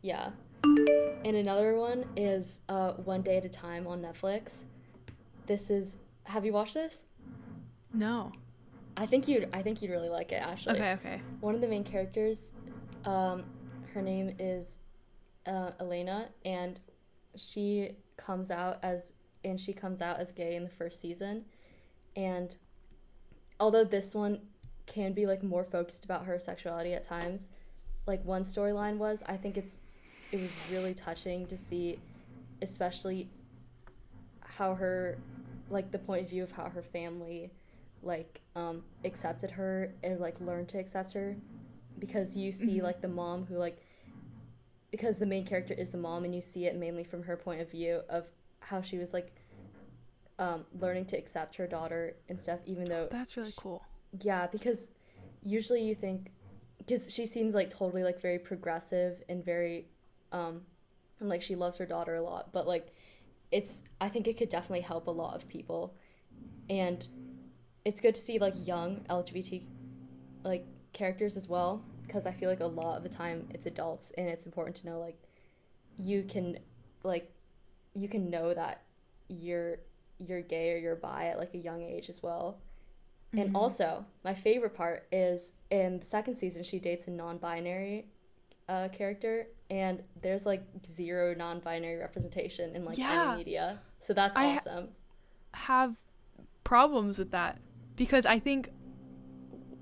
Yeah. 0.02 0.30
And 0.64 1.36
another 1.36 1.76
one 1.76 2.06
is 2.16 2.62
uh, 2.70 2.94
One 2.94 3.22
Day 3.22 3.38
at 3.38 3.46
a 3.46 3.50
Time 3.50 3.88
on 3.88 4.02
Netflix. 4.02 4.64
This 5.48 5.70
is. 5.70 5.98
Have 6.24 6.46
you 6.46 6.54
watched 6.54 6.74
this? 6.74 7.04
No. 7.94 8.32
I 8.98 9.06
think 9.06 9.28
you'd. 9.28 9.50
I 9.54 9.62
think 9.62 9.82
you'd 9.82 9.92
really 9.92 10.10
like 10.10 10.32
it, 10.32 10.42
Ashley. 10.42 10.74
Okay. 10.74 10.94
Okay. 10.94 11.22
One 11.40 11.56
of 11.56 11.62
the 11.62 11.68
main 11.68 11.84
characters, 11.84 12.54
um, 13.06 13.44
her 13.94 14.02
name 14.02 14.36
is 14.40 14.80
uh, 15.46 15.72
Elena, 15.80 16.30
and 16.46 16.80
she 17.36 17.92
comes 18.18 18.52
out 18.52 18.80
as 18.84 19.14
and 19.46 19.62
she 19.62 19.72
comes 19.72 20.02
out 20.02 20.20
as 20.20 20.32
gay 20.32 20.56
in 20.56 20.64
the 20.64 20.70
first 20.70 21.00
season, 21.00 21.46
and 22.16 22.58
although 23.60 23.86
this 23.86 24.14
one 24.14 24.40
can 24.86 25.14
be 25.14 25.26
like 25.26 25.42
more 25.44 25.64
focused 25.64 26.04
about 26.04 26.26
her 26.26 26.38
sexuality 26.38 26.94
at 26.94 27.04
times, 27.04 27.50
like 28.06 28.24
one 28.26 28.44
storyline 28.44 28.98
was 28.98 29.24
I 29.28 29.38
think 29.38 29.58
it's 29.58 29.78
it 30.32 30.42
was 30.42 30.50
really 30.72 30.94
touching 30.94 31.46
to 31.48 31.58
see, 31.58 32.00
especially 32.62 33.30
how 34.42 34.76
her, 34.76 35.18
like 35.70 35.92
the 35.92 36.00
point 36.00 36.24
of 36.24 36.30
view 36.30 36.44
of 36.44 36.52
how 36.52 36.70
her 36.70 36.82
family, 36.82 37.52
like 38.04 38.42
um, 38.56 38.84
accepted 39.04 39.52
her 39.52 39.94
and 40.04 40.20
like 40.20 40.40
learned 40.42 40.68
to 40.70 40.78
accept 40.80 41.14
her, 41.14 41.36
because 42.00 42.36
you 42.36 42.52
see 42.52 42.78
mm-hmm. 42.78 42.86
like 42.86 43.02
the 43.02 43.08
mom 43.08 43.46
who 43.46 43.58
like, 43.58 43.82
because 44.92 45.20
the 45.20 45.26
main 45.26 45.46
character 45.46 45.74
is 45.74 45.90
the 45.90 45.98
mom 45.98 46.26
and 46.26 46.34
you 46.34 46.42
see 46.42 46.66
it 46.66 46.76
mainly 46.76 47.04
from 47.04 47.24
her 47.24 47.38
point 47.38 47.62
of 47.62 47.70
view 47.70 48.02
of 48.10 48.26
how 48.66 48.82
she 48.82 48.98
was 48.98 49.14
like, 49.14 49.34
um, 50.38 50.66
learning 50.80 51.06
to 51.06 51.18
accept 51.18 51.56
her 51.56 51.68
daughter 51.68 52.16
and 52.28 52.40
stuff, 52.40 52.60
even 52.66 52.86
though 52.86 53.08
that's 53.10 53.38
really 53.38 53.52
she, 53.52 53.62
cool. 53.62 53.84
Yeah, 54.22 54.48
because 54.48 54.90
usually 55.46 55.84
you 55.84 55.96
think 55.96 56.32
because 56.78 57.12
she 57.14 57.26
seems 57.26 57.56
like 57.56 57.70
totally 57.70 58.04
like 58.04 58.22
very 58.22 58.40
progressive 58.40 59.24
and 59.30 59.44
very 59.44 59.88
um 60.32 60.62
and 61.20 61.30
like 61.30 61.42
she 61.42 61.56
loves 61.56 61.78
her 61.78 61.86
daughter 61.86 62.16
a 62.16 62.22
lot 62.22 62.52
but 62.52 62.68
like 62.68 62.94
it's 63.52 63.84
i 64.02 64.10
think 64.10 64.28
it 64.28 64.38
could 64.38 64.50
definitely 64.50 64.82
help 64.82 65.08
a 65.08 65.12
lot 65.12 65.36
of 65.36 65.48
people 65.48 65.96
and 66.70 67.08
it's 67.86 68.02
good 68.02 68.16
to 68.16 68.22
see 68.22 68.40
like 68.40 68.54
young 68.66 68.98
lgbt 69.10 69.64
like 70.44 70.66
characters 70.94 71.38
as 71.38 71.48
well 71.48 71.84
because 72.06 72.26
i 72.26 72.32
feel 72.32 72.50
like 72.50 72.60
a 72.60 72.66
lot 72.66 72.98
of 72.98 73.04
the 73.04 73.10
time 73.10 73.48
it's 73.54 73.66
adults 73.66 74.12
and 74.18 74.28
it's 74.28 74.46
important 74.46 74.76
to 74.76 74.86
know 74.86 75.00
like 75.00 75.18
you 75.98 76.24
can 76.24 76.58
like 77.04 77.32
you 77.96 78.08
can 78.08 78.30
know 78.30 78.54
that 78.54 78.84
you're 79.28 79.78
you're 80.20 80.42
gay 80.42 80.74
or 80.74 80.78
you're 80.78 80.96
bi 80.96 81.28
at 81.28 81.40
like 81.40 81.54
a 81.54 81.58
young 81.58 81.82
age 81.82 82.10
as 82.10 82.22
well. 82.22 82.60
Mm-hmm. 83.34 83.48
and 83.48 83.56
also 83.56 84.06
my 84.24 84.36
favorite 84.36 84.76
part 84.76 85.08
is 85.12 85.52
in 85.72 86.00
the 86.00 86.06
second 86.06 86.36
season 86.36 86.64
she 86.64 86.78
dates 86.78 87.08
a 87.08 87.12
non-binary 87.12 88.06
uh, 88.70 88.88
character 88.90 89.48
and 89.72 90.04
there's 90.22 90.46
like 90.46 90.64
zero 90.94 91.34
non-binary 91.36 91.98
representation 91.98 92.76
in 92.76 92.86
like 92.86 93.00
yeah. 93.00 93.30
any 93.30 93.38
media. 93.38 93.80
So 94.00 94.14
that's 94.14 94.38
I 94.38 94.58
awesome. 94.58 94.90
have 95.54 95.98
problems 96.64 97.18
with 97.18 97.32
that 97.32 97.60
because 97.96 98.26
i 98.26 98.40
think 98.40 98.70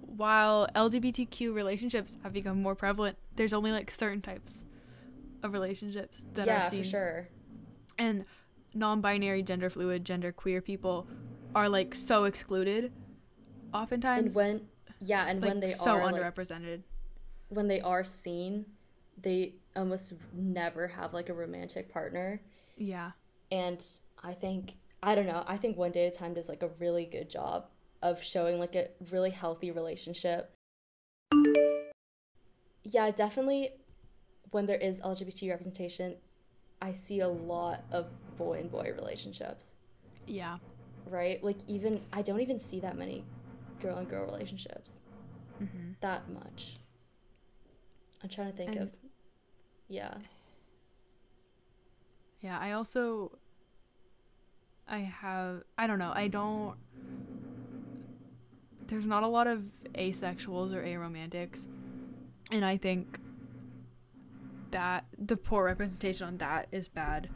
while 0.06 0.68
lgbtq 0.76 1.54
relationships 1.54 2.18
have 2.22 2.34
become 2.34 2.62
more 2.62 2.76
prevalent 2.76 3.18
there's 3.36 3.54
only 3.54 3.72
like 3.72 3.90
certain 3.90 4.22
types 4.22 4.66
of 5.42 5.54
relationships 5.54 6.26
that 6.34 6.46
yeah, 6.46 6.68
are 6.68 6.70
seen. 6.70 6.80
Yeah, 6.80 6.84
for 6.84 6.90
sure 6.90 7.28
and 8.04 8.26
non-binary 8.74 9.44
gender 9.44 9.70
fluid 9.70 10.04
gender 10.04 10.32
queer 10.32 10.62
people 10.62 11.08
are 11.56 11.70
like 11.70 11.94
so 11.94 12.24
excluded 12.24 12.92
oftentimes 13.74 14.26
and 14.26 14.36
when 14.36 14.62
yeah 15.00 15.28
and 15.28 15.42
like, 15.42 15.50
when 15.50 15.60
they 15.60 15.72
so 15.72 15.92
are 15.92 16.02
underrepresented 16.02 16.78
like, 16.78 16.82
when 17.50 17.68
they 17.68 17.82
are 17.82 18.04
seen 18.04 18.66
they 19.22 19.54
almost 19.76 20.14
never 20.34 20.88
have 20.88 21.14
like 21.14 21.30
a 21.30 21.34
romantic 21.34 21.92
partner. 21.92 22.42
Yeah. 22.78 23.12
And 23.52 23.86
I 24.24 24.34
think 24.34 24.76
I 25.02 25.16
don't 25.16 25.28
know, 25.28 25.44
I 25.48 25.58
think 25.58 25.78
One 25.78 25.92
Day 25.92 26.08
at 26.08 26.16
a 26.16 26.18
Time 26.18 26.34
does 26.34 26.48
like 26.48 26.64
a 26.64 26.70
really 26.80 27.06
good 27.06 27.30
job 27.30 27.68
of 28.02 28.24
showing 28.24 28.58
like 28.60 28.76
a 28.76 28.88
really 29.12 29.32
healthy 29.32 29.72
relationship. 29.72 30.52
Yeah, 32.84 33.12
definitely 33.12 33.72
when 34.52 34.66
there 34.66 34.78
is 34.78 35.02
LGBT 35.02 35.50
representation, 35.50 36.16
I 36.84 36.92
see 36.92 37.22
a 37.22 37.28
lot 37.30 37.86
of 37.92 38.08
boy 38.38 38.60
and 38.60 38.70
boy 38.70 38.92
relationships. 38.94 39.76
Yeah. 40.28 40.58
Right? 41.06 41.42
Like 41.42 41.56
even 41.66 42.02
I 42.12 42.22
don't 42.22 42.42
even 42.42 42.60
see 42.60 42.82
that 42.82 42.98
many 42.98 43.24
girl 43.82 43.98
and 43.98 44.10
girl 44.10 44.26
relationships. 44.26 45.00
Mm-hmm. 45.64 45.94
That 46.02 46.30
much. 46.30 46.80
I'm 48.22 48.28
trying 48.28 48.52
to 48.52 48.58
think 48.58 48.72
and 48.72 48.80
of 48.82 48.90
yeah. 49.88 50.14
Yeah, 52.42 52.60
I 52.60 52.74
also 52.74 53.38
I 54.86 55.00
have 55.00 55.64
I 55.78 55.88
don't 55.88 56.00
know, 56.00 56.12
I 56.14 56.28
don't 56.28 56.76
there's 58.88 59.06
not 59.06 59.24
a 59.24 59.28
lot 59.28 59.48
of 59.48 59.64
asexuals 59.94 60.74
or 60.74 60.84
aromantics. 60.84 61.66
And 62.52 62.66
I 62.66 62.76
think 62.76 63.20
that 64.74 65.06
the 65.18 65.38
poor 65.38 65.66
representation 65.66 66.28
on 66.28 66.38
that 66.38 66.68
is 66.72 66.88
bad 66.88 67.30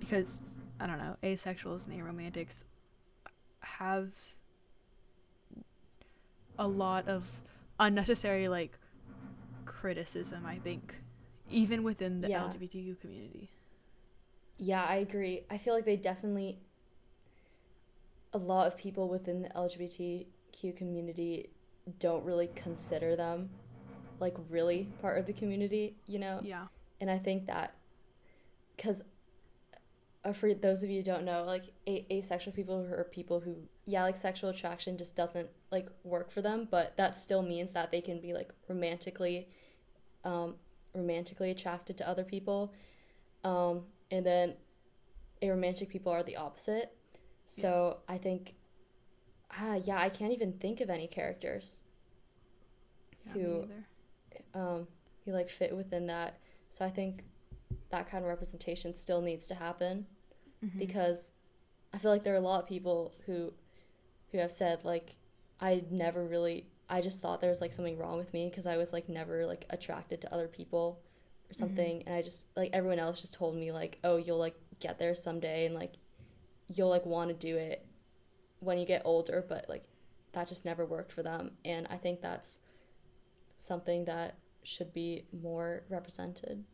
because 0.00 0.40
I 0.80 0.86
don't 0.86 0.98
know, 0.98 1.16
asexuals 1.22 1.86
and 1.86 2.00
aromantics 2.00 2.64
have 3.60 4.10
a 6.58 6.66
lot 6.66 7.08
of 7.08 7.24
unnecessary 7.78 8.48
like 8.48 8.78
criticism, 9.66 10.46
I 10.46 10.58
think 10.58 10.94
even 11.50 11.82
within 11.82 12.20
the 12.20 12.30
yeah. 12.30 12.44
LGBTQ 12.44 13.00
community. 13.00 13.50
Yeah, 14.56 14.84
I 14.84 14.96
agree. 14.96 15.42
I 15.50 15.58
feel 15.58 15.74
like 15.74 15.84
they 15.84 15.96
definitely 15.96 16.58
a 18.32 18.38
lot 18.38 18.66
of 18.66 18.76
people 18.76 19.08
within 19.08 19.42
the 19.42 19.48
LGBTQ 19.50 20.76
community 20.76 21.50
don't 21.98 22.24
really 22.24 22.50
consider 22.54 23.14
them 23.14 23.50
like 24.20 24.36
really 24.48 24.88
part 25.00 25.18
of 25.18 25.26
the 25.26 25.32
community, 25.32 25.96
you 26.06 26.18
know? 26.18 26.40
Yeah. 26.42 26.66
And 27.00 27.10
I 27.10 27.18
think 27.18 27.46
that 27.46 27.74
cuz 28.78 29.02
uh, 30.24 30.32
for 30.32 30.54
those 30.54 30.82
of 30.82 30.90
you 30.90 30.98
who 30.98 31.04
don't 31.04 31.24
know, 31.24 31.44
like 31.44 31.64
a- 31.86 32.06
asexual 32.10 32.54
people 32.54 32.80
are 32.80 33.04
people 33.04 33.40
who 33.40 33.56
yeah, 33.84 34.02
like 34.02 34.16
sexual 34.16 34.50
attraction 34.50 34.96
just 34.96 35.14
doesn't 35.14 35.48
like 35.70 35.88
work 36.02 36.30
for 36.30 36.40
them, 36.40 36.66
but 36.70 36.96
that 36.96 37.16
still 37.16 37.42
means 37.42 37.72
that 37.72 37.90
they 37.90 38.00
can 38.00 38.20
be 38.20 38.32
like 38.32 38.52
romantically 38.68 39.48
um, 40.24 40.54
romantically 40.94 41.50
attracted 41.50 41.96
to 41.98 42.08
other 42.08 42.24
people. 42.24 42.72
Um, 43.44 43.82
and 44.10 44.24
then 44.24 44.54
aromantic 45.42 45.88
people 45.88 46.12
are 46.12 46.22
the 46.22 46.36
opposite. 46.36 46.96
So 47.46 47.98
yeah. 48.08 48.14
I 48.14 48.18
think, 48.18 48.54
ah, 49.50 49.74
yeah, 49.74 49.98
I 49.98 50.08
can't 50.08 50.32
even 50.32 50.52
think 50.54 50.80
of 50.80 50.88
any 50.88 51.06
characters 51.06 51.82
yeah, 53.26 53.32
who, 53.32 53.64
um, 54.54 54.86
who 55.24 55.32
like 55.32 55.50
fit 55.50 55.76
within 55.76 56.06
that. 56.06 56.38
So 56.74 56.84
I 56.84 56.90
think 56.90 57.22
that 57.90 58.10
kind 58.10 58.24
of 58.24 58.28
representation 58.28 58.96
still 58.96 59.20
needs 59.20 59.46
to 59.46 59.54
happen 59.54 60.06
mm-hmm. 60.64 60.76
because 60.76 61.32
I 61.92 61.98
feel 61.98 62.10
like 62.10 62.24
there 62.24 62.34
are 62.34 62.38
a 62.38 62.40
lot 62.40 62.60
of 62.60 62.68
people 62.68 63.14
who, 63.26 63.52
who 64.32 64.38
have 64.38 64.50
said 64.50 64.84
like, 64.84 65.10
I 65.60 65.84
never 65.88 66.24
really 66.26 66.66
I 66.88 67.00
just 67.00 67.22
thought 67.22 67.40
there 67.40 67.48
was 67.48 67.60
like 67.60 67.72
something 67.72 67.96
wrong 67.96 68.18
with 68.18 68.34
me 68.34 68.48
because 68.50 68.66
I 68.66 68.76
was 68.76 68.92
like 68.92 69.08
never 69.08 69.46
like 69.46 69.66
attracted 69.70 70.20
to 70.22 70.34
other 70.34 70.48
people 70.48 70.98
or 70.98 71.52
mm-hmm. 71.52 71.58
something 71.58 71.98
mm-hmm. 72.00 72.08
and 72.08 72.16
I 72.16 72.22
just 72.22 72.48
like 72.56 72.70
everyone 72.72 72.98
else 72.98 73.20
just 73.20 73.34
told 73.34 73.54
me 73.54 73.70
like 73.70 74.00
oh 74.02 74.16
you'll 74.16 74.38
like 74.38 74.56
get 74.80 74.98
there 74.98 75.14
someday 75.14 75.66
and 75.66 75.76
like 75.76 75.92
you'll 76.66 76.90
like 76.90 77.06
want 77.06 77.28
to 77.28 77.34
do 77.34 77.56
it 77.56 77.86
when 78.58 78.78
you 78.78 78.84
get 78.84 79.02
older 79.04 79.44
but 79.48 79.66
like 79.68 79.84
that 80.32 80.48
just 80.48 80.64
never 80.64 80.84
worked 80.84 81.12
for 81.12 81.22
them 81.22 81.52
and 81.64 81.86
I 81.88 81.98
think 81.98 82.20
that's 82.20 82.58
something 83.58 84.06
that 84.06 84.34
should 84.64 84.92
be 84.92 85.24
more 85.42 85.84
represented. 85.88 86.64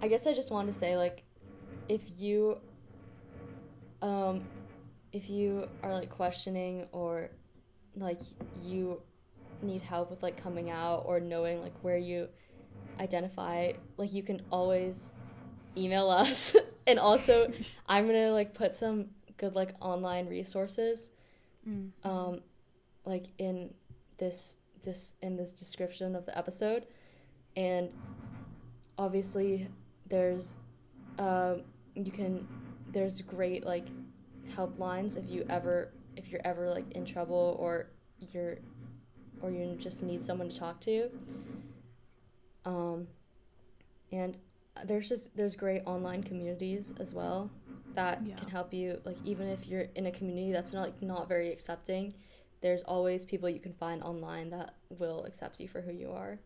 I 0.00 0.06
guess 0.08 0.26
I 0.26 0.32
just 0.32 0.50
want 0.50 0.70
to 0.70 0.78
say 0.78 0.96
like 0.96 1.24
if 1.88 2.02
you 2.16 2.58
um 4.00 4.42
if 5.12 5.28
you 5.28 5.68
are 5.82 5.92
like 5.92 6.10
questioning 6.10 6.86
or 6.92 7.30
like 7.96 8.20
you 8.62 9.02
need 9.62 9.82
help 9.82 10.10
with 10.10 10.22
like 10.22 10.40
coming 10.40 10.70
out 10.70 11.02
or 11.06 11.18
knowing 11.18 11.60
like 11.60 11.74
where 11.82 11.98
you 11.98 12.28
identify 13.00 13.72
like 13.96 14.12
you 14.12 14.22
can 14.22 14.40
always 14.50 15.12
email 15.76 16.10
us. 16.10 16.56
and 16.86 16.98
also, 16.98 17.50
I'm 17.88 18.06
gonna 18.06 18.32
like 18.32 18.54
put 18.54 18.76
some 18.76 19.06
good 19.36 19.54
like 19.54 19.74
online 19.80 20.28
resources, 20.28 21.10
mm. 21.68 21.90
um, 22.04 22.40
like 23.04 23.26
in 23.38 23.72
this 24.18 24.56
this 24.82 25.14
in 25.22 25.36
this 25.36 25.52
description 25.52 26.14
of 26.14 26.26
the 26.26 26.36
episode, 26.36 26.86
and 27.56 27.90
obviously 28.96 29.68
there's, 30.08 30.56
uh, 31.18 31.56
you 31.94 32.10
can 32.10 32.46
there's 32.90 33.20
great 33.22 33.66
like 33.66 33.86
helplines 34.56 35.16
if 35.16 35.28
you 35.28 35.44
ever 35.50 35.92
if 36.16 36.28
you're 36.28 36.40
ever 36.44 36.70
like 36.70 36.90
in 36.92 37.04
trouble 37.04 37.56
or 37.60 37.90
you're 38.32 38.56
or 39.40 39.50
you 39.50 39.76
just 39.78 40.02
need 40.02 40.24
someone 40.24 40.48
to 40.48 40.58
talk 40.58 40.80
to. 40.80 41.10
Um, 42.64 43.06
and 44.10 44.36
there's 44.84 45.08
just 45.08 45.36
there's 45.36 45.56
great 45.56 45.82
online 45.86 46.22
communities 46.22 46.94
as 47.00 47.14
well 47.14 47.50
that 47.94 48.20
yeah. 48.24 48.36
can 48.36 48.48
help 48.48 48.72
you 48.72 49.00
like 49.04 49.16
even 49.24 49.48
if 49.48 49.66
you're 49.66 49.86
in 49.96 50.06
a 50.06 50.10
community 50.10 50.52
that's 50.52 50.72
not 50.72 50.82
like 50.82 51.02
not 51.02 51.28
very 51.28 51.50
accepting 51.50 52.14
there's 52.60 52.82
always 52.82 53.24
people 53.24 53.48
you 53.48 53.60
can 53.60 53.72
find 53.72 54.02
online 54.02 54.50
that 54.50 54.74
will 54.90 55.24
accept 55.24 55.60
you 55.60 55.68
for 55.68 55.80
who 55.80 55.92
you 55.92 56.10
are. 56.10 56.38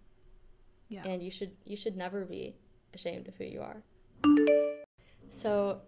Yeah. 0.89 1.05
And 1.05 1.23
you 1.23 1.31
should 1.31 1.53
you 1.65 1.77
should 1.77 1.97
never 1.97 2.25
be 2.25 2.57
ashamed 2.95 3.29
of 3.29 3.37
who 3.37 3.45
you 3.45 3.63
are. 3.63 3.83
So 5.29 5.81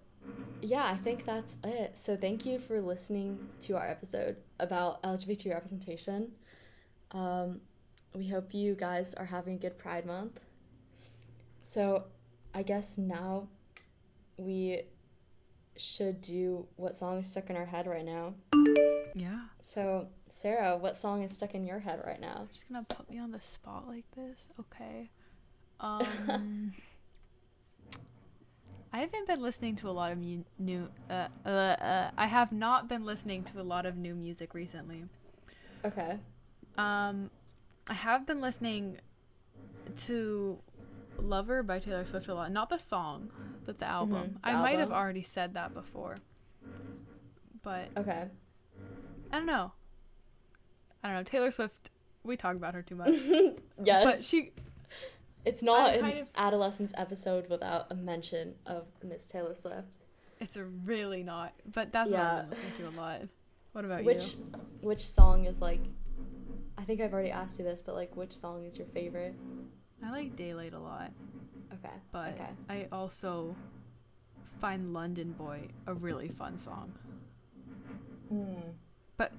yeah 0.62 0.86
i 0.86 0.96
think 0.96 1.24
that's 1.26 1.56
it. 1.64 1.98
So 1.98 2.16
thank 2.16 2.46
you 2.46 2.58
for 2.58 2.80
listening 2.80 3.38
to 3.60 3.76
our 3.76 3.86
episode 3.86 4.36
about 4.58 5.02
lgbt 5.02 5.52
representation. 5.52 6.32
Um, 7.10 7.60
we 8.14 8.28
hope 8.28 8.54
you 8.54 8.74
guys 8.74 9.14
are 9.14 9.26
having 9.26 9.56
a 9.56 9.58
good 9.58 9.76
pride 9.76 10.06
month. 10.06 10.40
So 11.60 12.04
I 12.54 12.62
guess 12.62 12.98
now 12.98 13.48
we 14.36 14.82
should 15.76 16.20
do 16.20 16.66
what 16.76 16.96
song 16.96 17.18
is 17.18 17.30
stuck 17.30 17.50
in 17.50 17.56
our 17.56 17.66
head 17.66 17.86
right 17.86 18.04
now. 18.04 18.34
Yeah. 19.14 19.40
So, 19.62 20.08
Sarah, 20.28 20.76
what 20.76 20.98
song 20.98 21.22
is 21.22 21.32
stuck 21.32 21.54
in 21.54 21.64
your 21.64 21.78
head 21.78 22.02
right 22.04 22.20
now? 22.20 22.48
Just 22.52 22.68
gonna 22.68 22.84
put 22.88 23.08
me 23.08 23.18
on 23.18 23.30
the 23.30 23.40
spot 23.40 23.86
like 23.88 24.04
this. 24.16 24.48
Okay. 24.60 25.10
Um. 25.80 26.72
I 28.92 28.98
haven't 29.00 29.26
been 29.26 29.42
listening 29.42 29.74
to 29.76 29.88
a 29.88 29.90
lot 29.90 30.12
of 30.12 30.18
mu- 30.18 30.44
new. 30.56 30.88
Uh, 31.10 31.26
uh, 31.44 31.48
uh, 31.48 32.10
I 32.16 32.26
have 32.26 32.52
not 32.52 32.88
been 32.88 33.04
listening 33.04 33.42
to 33.52 33.60
a 33.60 33.64
lot 33.64 33.86
of 33.86 33.96
new 33.96 34.14
music 34.14 34.54
recently. 34.54 35.04
Okay. 35.84 36.18
Um, 36.78 37.28
I 37.90 37.94
have 37.94 38.24
been 38.24 38.40
listening 38.40 38.98
to 39.96 40.58
Lover 41.18 41.64
by 41.64 41.80
Taylor 41.80 42.04
Swift 42.06 42.28
a 42.28 42.34
lot. 42.34 42.52
Not 42.52 42.70
the 42.70 42.78
song, 42.78 43.30
but 43.66 43.80
the 43.80 43.86
album. 43.86 44.16
Mm-hmm. 44.16 44.32
The 44.34 44.38
I 44.44 44.50
album. 44.50 44.62
might 44.62 44.78
have 44.78 44.92
already 44.92 45.22
said 45.24 45.54
that 45.54 45.74
before. 45.74 46.16
But 47.64 47.88
Okay. 47.96 48.26
I 49.34 49.38
don't 49.38 49.46
know. 49.46 49.72
I 51.02 51.08
don't 51.08 51.16
know. 51.16 51.22
Taylor 51.24 51.50
Swift, 51.50 51.90
we 52.22 52.36
talk 52.36 52.54
about 52.54 52.72
her 52.74 52.82
too 52.82 52.94
much. 52.94 53.14
yes. 53.84 54.04
But 54.04 54.22
she 54.22 54.52
It's 55.44 55.60
not 55.60 55.92
an 55.92 56.04
of, 56.04 56.28
adolescence 56.36 56.92
episode 56.96 57.50
without 57.50 57.90
a 57.90 57.96
mention 57.96 58.54
of 58.64 58.86
Miss 59.02 59.26
Taylor 59.26 59.56
Swift. 59.56 60.04
It's 60.38 60.56
really 60.84 61.24
not. 61.24 61.52
But 61.72 61.90
that's 61.90 62.10
yeah. 62.10 62.34
what 62.34 62.44
I'm 62.44 62.50
listening 62.50 62.72
to 62.78 62.88
a 62.88 62.94
lot. 62.96 63.20
What 63.72 63.84
about 63.84 64.04
which, 64.04 64.34
you? 64.34 64.60
Which 64.82 65.04
song 65.04 65.46
is 65.46 65.60
like 65.60 65.80
I 66.78 66.84
think 66.84 67.00
I've 67.00 67.12
already 67.12 67.32
asked 67.32 67.58
you 67.58 67.64
this, 67.64 67.82
but 67.84 67.96
like 67.96 68.14
which 68.14 68.32
song 68.32 68.64
is 68.64 68.78
your 68.78 68.86
favorite? 68.86 69.34
I 70.04 70.12
like 70.12 70.36
Daylight 70.36 70.74
a 70.74 70.78
lot. 70.78 71.10
Okay. 71.72 71.94
But 72.12 72.34
okay. 72.34 72.50
I 72.68 72.86
also 72.92 73.56
find 74.60 74.94
London 74.94 75.32
Boy 75.32 75.70
a 75.88 75.94
really 75.94 76.28
fun 76.28 76.56
song. 76.56 76.92
Mm. 78.32 78.74
But 79.16 79.32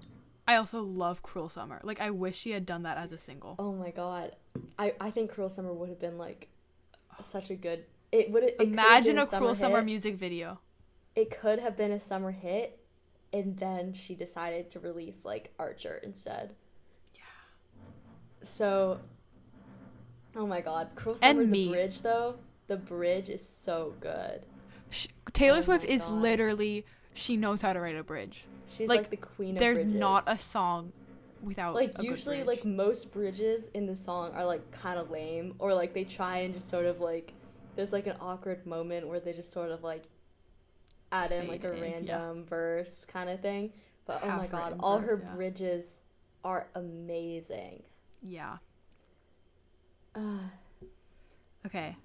I 0.48 0.56
also 0.56 0.82
love 0.82 1.22
Cruel 1.22 1.50
Summer. 1.50 1.80
Like 1.84 2.00
I 2.00 2.12
wish 2.12 2.38
she 2.38 2.52
had 2.52 2.66
done 2.66 2.84
that 2.84 2.98
as 2.98 3.12
a 3.12 3.18
single. 3.18 3.56
Oh 3.60 3.74
my 3.74 3.92
god. 3.92 4.36
I 4.78 4.94
I 5.00 5.12
think 5.12 5.32
Cruel 5.32 5.50
Summer 5.50 5.74
would 5.74 5.90
have 5.90 6.00
been 6.00 6.18
like 6.18 6.50
such 7.24 7.50
a 7.50 7.56
good 7.56 7.86
it 8.12 8.32
would 8.32 8.44
it 8.44 8.56
Imagine 8.60 9.18
a, 9.18 9.26
Cruel 9.26 9.56
Summer 9.56 9.82
music 9.82 10.16
video. 10.16 10.60
It 11.16 11.32
could 11.32 11.60
have 11.60 11.78
been 11.78 11.92
a 11.92 12.00
summer 12.00 12.32
hit 12.32 12.80
and 13.34 13.58
then 13.58 13.94
she 13.94 14.16
decided 14.16 14.70
to 14.72 14.80
release 14.80 15.26
like 15.26 15.54
Archer 15.58 16.00
instead. 16.04 16.54
Yeah. 17.14 17.22
So 18.44 19.00
Oh 20.36 20.46
my 20.46 20.62
god, 20.62 20.90
Cruel 20.96 21.16
Summer 21.16 21.42
and 21.42 21.54
the 21.54 21.70
bridge 21.70 22.02
though. 22.02 22.36
The 22.68 22.78
bridge 22.78 23.30
is 23.30 23.48
so 23.48 23.94
good. 24.00 24.46
She, 24.90 25.10
Taylor 25.34 25.60
oh 25.60 25.62
Swift 25.62 25.86
is 25.86 26.10
literally 26.10 26.86
she 27.16 27.38
knows 27.38 27.62
how 27.62 27.74
to 27.74 27.80
write 27.80 27.96
a 27.96 28.04
bridge. 28.04 28.46
She's 28.70 28.90
like, 28.90 29.02
like 29.02 29.10
the 29.10 29.18
queen 29.18 29.56
of 29.56 29.62
There's 29.62 29.80
bridges. 29.80 29.96
not 29.96 30.24
a 30.28 30.38
song 30.38 30.92
without 31.42 31.76
like 31.76 32.02
usually 32.02 32.44
like 32.44 32.66
most 32.66 33.12
bridges 33.12 33.70
in 33.74 33.86
the 33.86 33.96
song 33.96 34.32
are 34.34 34.46
like 34.46 34.72
kind 34.72 34.98
of 34.98 35.12
lame 35.12 35.54
or 35.60 35.74
like 35.74 35.94
they 35.94 36.04
try 36.04 36.40
and 36.40 36.54
just 36.54 36.68
sort 36.68 36.86
of 36.86 37.00
like 37.00 37.34
there's 37.76 37.94
like 37.94 38.08
an 38.08 38.16
awkward 38.20 38.66
moment 38.66 39.08
where 39.08 39.20
they 39.20 39.34
just 39.34 39.52
sort 39.52 39.70
of 39.70 39.84
like 39.84 40.04
add 41.12 41.32
in 41.32 41.48
like 41.48 41.64
a 41.64 41.72
random 41.72 42.38
yeah. 42.40 42.50
verse 42.50 43.06
kind 43.06 43.30
of 43.30 43.42
thing. 43.42 43.72
But 44.06 44.22
Half 44.22 44.34
oh 44.34 44.38
my 44.38 44.48
god, 44.48 44.76
all 44.80 45.00
verse, 45.00 45.10
her 45.10 45.24
yeah. 45.24 45.36
bridges 45.36 46.02
are 46.44 46.68
amazing. 46.76 47.84
Yeah. 48.22 48.58
Uh, 50.14 50.40
okay, 51.66 51.96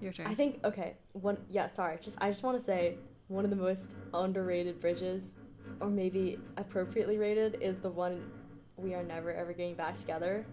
your 0.00 0.12
turn. 0.12 0.26
I 0.26 0.34
think 0.34 0.60
okay. 0.64 0.96
One 1.12 1.38
yeah. 1.48 1.66
Sorry. 1.66 1.98
Just 2.00 2.18
I 2.20 2.28
just 2.28 2.42
want 2.42 2.58
to 2.58 2.64
say 2.64 2.96
one 3.28 3.44
of 3.44 3.50
the 3.50 3.56
most 3.56 3.96
underrated 4.12 4.80
bridges, 4.80 5.34
or 5.80 5.88
maybe 5.88 6.38
appropriately 6.56 7.18
rated, 7.18 7.58
is 7.60 7.78
the 7.78 7.90
one 7.90 8.30
"We 8.76 8.94
Are 8.94 9.02
Never 9.02 9.32
Ever 9.32 9.52
Getting 9.52 9.74
Back 9.74 9.98
Together," 9.98 10.46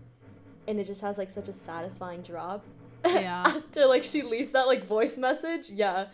and 0.67 0.79
it 0.79 0.87
just 0.87 1.01
has 1.01 1.17
like 1.17 1.29
such 1.29 1.47
a 1.47 1.53
satisfying 1.53 2.21
drop. 2.21 2.63
Yeah. 3.05 3.43
After 3.45 3.85
like 3.87 4.03
she 4.03 4.21
leaves 4.21 4.51
that 4.51 4.67
like 4.67 4.85
voice 4.85 5.17
message, 5.17 5.69
yeah, 5.69 6.07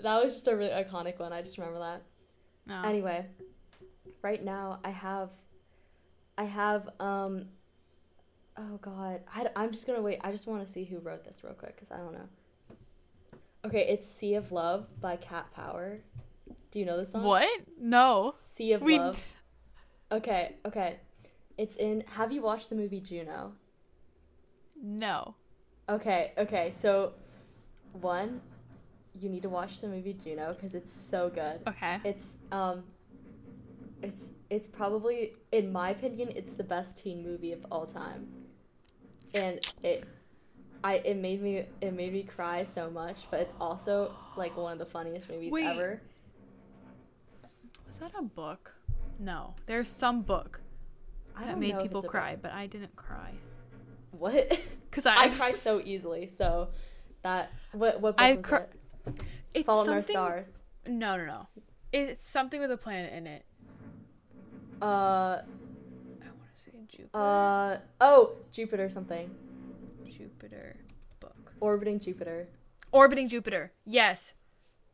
that 0.00 0.22
was 0.22 0.32
just 0.34 0.48
a 0.48 0.56
really 0.56 0.70
iconic 0.70 1.18
one. 1.18 1.32
I 1.32 1.42
just 1.42 1.58
remember 1.58 1.80
that. 1.80 2.02
Oh. 2.70 2.88
Anyway, 2.88 3.26
right 4.22 4.42
now 4.42 4.78
I 4.84 4.90
have, 4.90 5.30
I 6.38 6.44
have 6.44 6.88
um 7.00 7.46
Oh 8.56 8.76
God, 8.82 9.20
I, 9.34 9.48
I'm 9.56 9.72
just 9.72 9.86
gonna 9.86 10.02
wait. 10.02 10.18
I 10.22 10.30
just 10.30 10.46
want 10.46 10.64
to 10.64 10.70
see 10.70 10.84
who 10.84 10.98
wrote 10.98 11.24
this 11.24 11.42
real 11.42 11.54
quick 11.54 11.74
because 11.74 11.90
I 11.90 11.96
don't 11.96 12.12
know. 12.12 12.28
Okay, 13.64 13.86
it's 13.88 14.08
"Sea 14.08 14.34
of 14.34 14.52
Love" 14.52 14.86
by 15.00 15.16
Cat 15.16 15.52
Power. 15.54 16.00
Do 16.70 16.78
you 16.78 16.84
know 16.84 16.96
this 16.96 17.12
song? 17.12 17.24
What? 17.24 17.48
No. 17.80 18.34
Sea 18.54 18.72
of 18.72 18.82
we... 18.82 18.98
Love. 18.98 19.20
Okay, 20.10 20.56
okay. 20.66 20.96
It's 21.58 21.76
in. 21.76 22.02
Have 22.08 22.32
you 22.32 22.42
watched 22.42 22.70
the 22.70 22.76
movie 22.76 23.00
Juno? 23.00 23.52
No. 24.82 25.34
Okay, 25.88 26.32
okay. 26.38 26.70
So, 26.70 27.12
one, 27.92 28.40
you 29.18 29.28
need 29.28 29.42
to 29.42 29.48
watch 29.48 29.80
the 29.80 29.88
movie 29.88 30.14
Juno 30.14 30.54
because 30.54 30.74
it's 30.74 30.92
so 30.92 31.30
good. 31.30 31.60
Okay. 31.68 31.98
It's 32.04 32.36
um. 32.50 32.84
It's 34.02 34.32
it's 34.52 34.68
probably 34.68 35.32
in 35.50 35.72
my 35.72 35.90
opinion 35.90 36.30
it's 36.36 36.52
the 36.52 36.64
best 36.64 36.98
teen 36.98 37.22
movie 37.22 37.52
of 37.52 37.64
all 37.70 37.86
time 37.86 38.28
and 39.34 39.58
it 39.82 40.04
I 40.84 40.94
it 40.96 41.16
made 41.16 41.42
me 41.42 41.64
it 41.80 41.94
made 41.94 42.12
me 42.12 42.22
cry 42.22 42.64
so 42.64 42.90
much, 42.90 43.26
but 43.30 43.40
it's 43.40 43.54
also 43.60 44.14
like 44.36 44.56
one 44.56 44.72
of 44.72 44.78
the 44.78 44.86
funniest 44.86 45.28
movies 45.28 45.52
Wait. 45.52 45.66
ever. 45.66 46.00
Was 47.86 47.98
that 47.98 48.12
a 48.18 48.22
book? 48.22 48.74
No, 49.18 49.54
there's 49.66 49.88
some 49.88 50.22
book 50.22 50.60
that 51.38 51.58
made 51.58 51.78
people 51.80 52.02
cry, 52.02 52.36
but 52.40 52.52
I 52.52 52.66
didn't 52.66 52.96
cry. 52.96 53.32
What? 54.10 54.58
Because 54.90 55.06
I, 55.06 55.24
I 55.24 55.28
cry 55.30 55.52
so 55.52 55.80
easily. 55.82 56.26
So 56.26 56.68
that 57.22 57.50
what 57.72 58.00
what 58.02 58.16
book 58.16 58.22
I 58.22 58.34
was 58.34 58.44
cr- 58.44 58.56
it? 58.56 58.72
It's 59.54 59.64
Fault 59.64 59.88
in 59.88 59.94
Our 59.94 60.02
Stars. 60.02 60.62
No, 60.86 61.16
no, 61.16 61.24
no. 61.24 61.46
It's 61.94 62.28
something 62.28 62.60
with 62.60 62.70
a 62.70 62.76
planet 62.76 63.12
in 63.14 63.26
it. 63.26 63.44
Uh, 64.82 64.84
I 64.84 65.40
want 66.24 66.50
to 66.58 66.70
say 66.70 66.78
Jupiter. 66.88 67.08
Uh 67.14 67.78
oh, 68.02 68.32
Jupiter 68.50 68.84
or 68.84 68.90
something. 68.90 69.30
Jupiter 70.52 70.76
book. 71.20 71.52
Orbiting 71.60 72.00
Jupiter. 72.00 72.48
Orbiting 72.90 73.28
Jupiter. 73.28 73.72
Yes. 73.84 74.34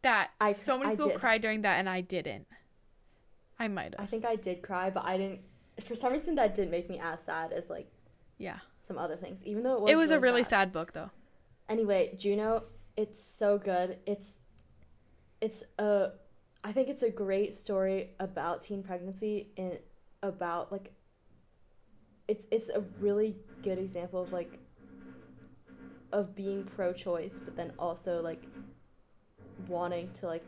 That. 0.02 0.30
I 0.40 0.52
so 0.54 0.78
many 0.78 0.90
I 0.92 0.94
people 0.94 1.10
did. 1.10 1.20
cried 1.20 1.42
during 1.42 1.62
that 1.62 1.78
and 1.78 1.88
I 1.88 2.00
didn't. 2.00 2.46
I 3.58 3.68
might 3.68 3.94
have. 3.94 4.00
I 4.00 4.06
think 4.06 4.24
I 4.24 4.36
did 4.36 4.62
cry, 4.62 4.90
but 4.90 5.04
I 5.04 5.16
didn't 5.16 5.40
for 5.84 5.94
some 5.94 6.12
reason 6.12 6.34
that 6.36 6.54
didn't 6.54 6.70
make 6.70 6.88
me 6.88 7.00
as 7.02 7.22
sad 7.22 7.52
as 7.52 7.70
like 7.70 7.90
yeah, 8.38 8.58
some 8.78 8.98
other 8.98 9.16
things. 9.16 9.40
Even 9.44 9.62
though 9.64 9.74
it 9.74 9.80
was 9.82 9.90
It 9.90 9.96
was 9.96 10.10
really 10.10 10.18
a 10.18 10.20
really 10.20 10.42
sad. 10.44 10.50
sad 10.50 10.72
book 10.72 10.92
though. 10.92 11.10
Anyway, 11.68 12.14
Juno, 12.16 12.64
it's 12.96 13.22
so 13.22 13.58
good. 13.58 13.98
It's 14.06 14.34
it's 15.40 15.64
a 15.78 16.10
I 16.62 16.72
think 16.72 16.88
it's 16.88 17.02
a 17.02 17.10
great 17.10 17.54
story 17.54 18.10
about 18.20 18.62
teen 18.62 18.82
pregnancy 18.82 19.50
and 19.56 19.78
about 20.22 20.70
like 20.70 20.92
it's 22.28 22.46
it's 22.50 22.68
a 22.68 22.84
really 23.00 23.36
good 23.62 23.78
example 23.78 24.22
of 24.22 24.32
like 24.32 24.58
of 26.12 26.34
being 26.34 26.64
pro-choice 26.76 27.40
but 27.44 27.56
then 27.56 27.72
also 27.78 28.22
like 28.22 28.42
wanting 29.66 30.10
to 30.12 30.26
like 30.26 30.46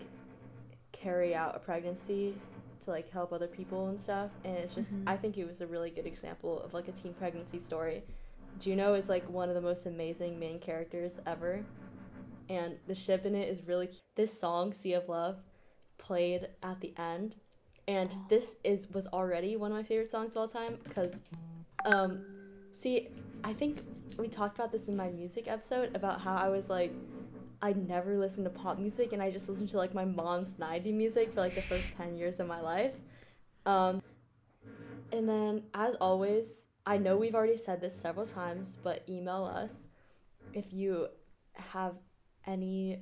carry 0.93 1.35
out 1.35 1.55
a 1.55 1.59
pregnancy 1.59 2.35
to 2.81 2.91
like 2.91 3.11
help 3.11 3.33
other 3.33 3.47
people 3.47 3.89
and 3.89 4.01
stuff 4.01 4.31
and 4.45 4.57
it's 4.57 4.75
just 4.75 4.95
mm-hmm. 4.95 5.09
i 5.09 5.17
think 5.17 5.37
it 5.37 5.47
was 5.47 5.61
a 5.61 5.67
really 5.67 5.91
good 5.91 6.07
example 6.07 6.61
of 6.63 6.73
like 6.73 6.89
a 6.89 6.93
teen 6.93 7.13
pregnancy 7.15 7.59
story 7.59 8.03
juno 8.59 8.95
is 8.95 9.09
like 9.09 9.29
one 9.29 9.49
of 9.49 9.55
the 9.55 9.61
most 9.61 9.87
amazing 9.87 10.39
main 10.39 10.59
characters 10.59 11.21
ever 11.27 11.65
and 12.49 12.77
the 12.89 12.95
ship 12.95 13.25
in 13.27 13.35
it 13.35 13.49
is 13.49 13.63
really 13.67 13.87
cute. 13.87 14.03
this 14.17 14.39
song 14.39 14.73
sea 14.73 14.95
of 14.95 15.09
love 15.09 15.37
played 15.99 16.49
at 16.63 16.81
the 16.81 16.93
end 16.97 17.35
and 17.87 18.15
this 18.29 18.57
is 18.65 18.89
was 18.91 19.07
already 19.09 19.57
one 19.57 19.71
of 19.71 19.77
my 19.77 19.83
favorite 19.83 20.11
songs 20.11 20.33
of 20.33 20.39
all 20.39 20.49
time 20.49 20.79
because 20.85 21.13
um 21.85 22.25
see 22.73 23.09
i 23.45 23.53
think 23.53 23.79
we 24.19 24.29
talked 24.29 24.59
about 24.59 24.73
this 24.73 24.89
in 24.89 24.97
my 24.97 25.09
music 25.09 25.49
episode 25.49 25.95
about 25.95 26.21
how 26.21 26.35
i 26.35 26.49
was 26.49 26.69
like 26.71 26.93
I 27.63 27.73
never 27.75 28.17
listened 28.17 28.47
to 28.47 28.51
pop 28.51 28.79
music 28.79 29.13
and 29.13 29.23
I 29.23 29.31
just 29.31 29.49
listened 29.49 29.69
to 29.71 29.77
like 29.77 29.93
my 29.93 30.05
mom's 30.05 30.59
90 30.59 30.93
music 30.93 31.35
for 31.35 31.41
like 31.41 31.55
the 31.55 31.61
first 31.63 31.93
10 31.97 32.17
years 32.17 32.41
of 32.41 32.47
my 32.47 32.61
life. 32.61 32.95
Um, 33.67 34.03
and 35.13 35.29
then, 35.29 35.65
as 35.75 35.97
always, 36.01 36.69
I 36.87 36.97
know 36.97 37.17
we've 37.17 37.35
already 37.35 37.57
said 37.59 37.81
this 37.81 37.95
several 37.95 38.25
times, 38.25 38.79
but 38.83 39.03
email 39.09 39.45
us 39.45 39.89
if 40.55 40.73
you 40.73 41.09
have 41.55 41.95
anything 42.47 43.01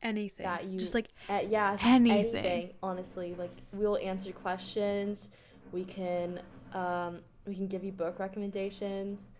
anything 0.00 0.44
that 0.44 0.64
you 0.64 0.78
just 0.78 0.94
like 0.94 1.08
uh, 1.28 1.40
yeah 1.48 1.76
anything. 1.80 2.36
anything 2.36 2.70
honestly 2.84 3.34
like 3.36 3.50
we'll 3.72 3.98
answer 3.98 4.30
questions 4.30 5.30
we 5.72 5.84
can 5.84 6.40
um 6.72 7.18
we 7.48 7.54
can 7.54 7.66
give 7.66 7.82
you 7.82 7.92
book 7.92 8.18
recommendations 8.18 9.30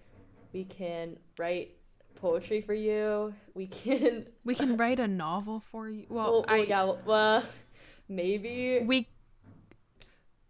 we 0.52 0.64
can 0.64 1.16
write 1.38 1.76
poetry 2.16 2.60
for 2.60 2.74
you. 2.74 3.34
We 3.54 3.66
can 3.66 4.26
we 4.44 4.54
can 4.54 4.76
write 4.76 5.00
a 5.00 5.08
novel 5.08 5.60
for 5.60 5.88
you. 5.88 6.06
Well, 6.10 6.32
well 6.32 6.44
I 6.48 6.58
yeah, 6.58 6.92
well, 7.04 7.44
maybe 8.08 8.82
we 8.84 9.08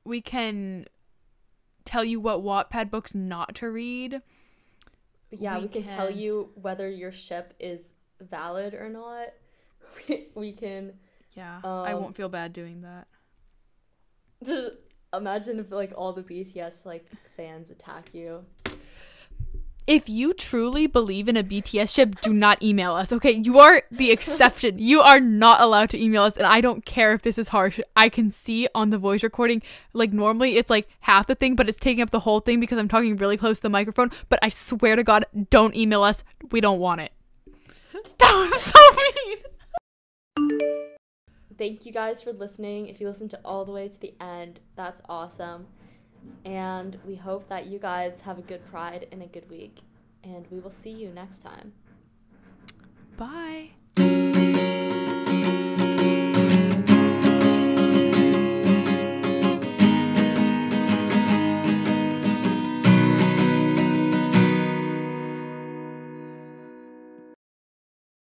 we 0.04 0.20
can 0.20 0.86
tell 1.84 2.04
you 2.04 2.20
what 2.20 2.42
Wattpad 2.42 2.90
books 2.90 3.14
not 3.14 3.54
to 3.56 3.70
read. 3.70 4.22
Yeah, 5.30 5.56
we, 5.56 5.64
we 5.64 5.68
can, 5.68 5.82
can, 5.84 5.96
tell 5.96 6.10
you 6.10 6.50
whether 6.54 6.88
your 6.88 7.12
ship 7.12 7.52
is 7.60 7.92
valid 8.20 8.72
or 8.72 8.88
not. 8.88 9.28
we 10.34 10.52
can. 10.52 10.94
Yeah, 11.34 11.56
um, 11.62 11.84
I 11.84 11.94
won't 11.94 12.16
feel 12.16 12.30
bad 12.30 12.52
doing 12.52 12.82
that. 12.82 13.06
Imagine 15.14 15.58
if 15.58 15.70
like 15.70 15.92
all 15.96 16.12
the 16.12 16.22
BTS 16.22 16.84
like 16.84 17.06
fans 17.36 17.70
attack 17.70 18.10
you 18.12 18.44
if 19.88 20.06
you 20.06 20.34
truly 20.34 20.86
believe 20.86 21.28
in 21.28 21.36
a 21.38 21.42
BTS 21.42 21.94
ship, 21.94 22.20
do 22.20 22.30
not 22.30 22.62
email 22.62 22.94
us. 22.94 23.10
Okay, 23.10 23.30
you 23.30 23.58
are 23.58 23.82
the 23.90 24.10
exception. 24.10 24.78
you 24.78 25.00
are 25.00 25.18
not 25.18 25.62
allowed 25.62 25.88
to 25.90 25.98
email 25.98 26.24
us, 26.24 26.36
and 26.36 26.44
I 26.44 26.60
don't 26.60 26.84
care 26.84 27.14
if 27.14 27.22
this 27.22 27.38
is 27.38 27.48
harsh. 27.48 27.80
I 27.96 28.10
can 28.10 28.30
see 28.30 28.68
on 28.74 28.90
the 28.90 28.98
voice 28.98 29.22
recording, 29.22 29.62
like 29.94 30.12
normally 30.12 30.58
it's 30.58 30.68
like 30.68 30.88
half 31.00 31.26
the 31.26 31.34
thing, 31.34 31.56
but 31.56 31.70
it's 31.70 31.80
taking 31.80 32.02
up 32.02 32.10
the 32.10 32.20
whole 32.20 32.40
thing 32.40 32.60
because 32.60 32.76
I'm 32.76 32.86
talking 32.86 33.16
really 33.16 33.38
close 33.38 33.56
to 33.58 33.62
the 33.62 33.70
microphone. 33.70 34.10
But 34.28 34.40
I 34.42 34.50
swear 34.50 34.94
to 34.94 35.02
God, 35.02 35.24
don't 35.48 35.74
email 35.74 36.02
us. 36.02 36.22
We 36.50 36.60
don't 36.60 36.78
want 36.78 37.00
it. 37.00 37.12
That 38.18 38.34
was 38.34 38.60
so 38.60 38.80
mean 40.36 40.78
thank 41.58 41.84
you 41.84 41.92
guys 41.92 42.22
for 42.22 42.32
listening. 42.32 42.86
If 42.86 43.00
you 43.00 43.08
listened 43.08 43.30
to 43.32 43.40
all 43.44 43.64
the 43.64 43.72
way 43.72 43.88
to 43.88 44.00
the 44.00 44.14
end, 44.20 44.60
that's 44.76 45.02
awesome. 45.08 45.66
And 46.44 46.96
we 47.04 47.16
hope 47.16 47.48
that 47.48 47.66
you 47.66 47.78
guys 47.78 48.20
have 48.20 48.38
a 48.38 48.42
good 48.42 48.64
pride 48.66 49.06
and 49.12 49.22
a 49.22 49.26
good 49.26 49.50
week. 49.50 49.80
And 50.24 50.46
we 50.50 50.60
will 50.60 50.70
see 50.70 50.90
you 50.90 51.10
next 51.10 51.40
time. 51.40 51.72
Bye. 53.16 53.70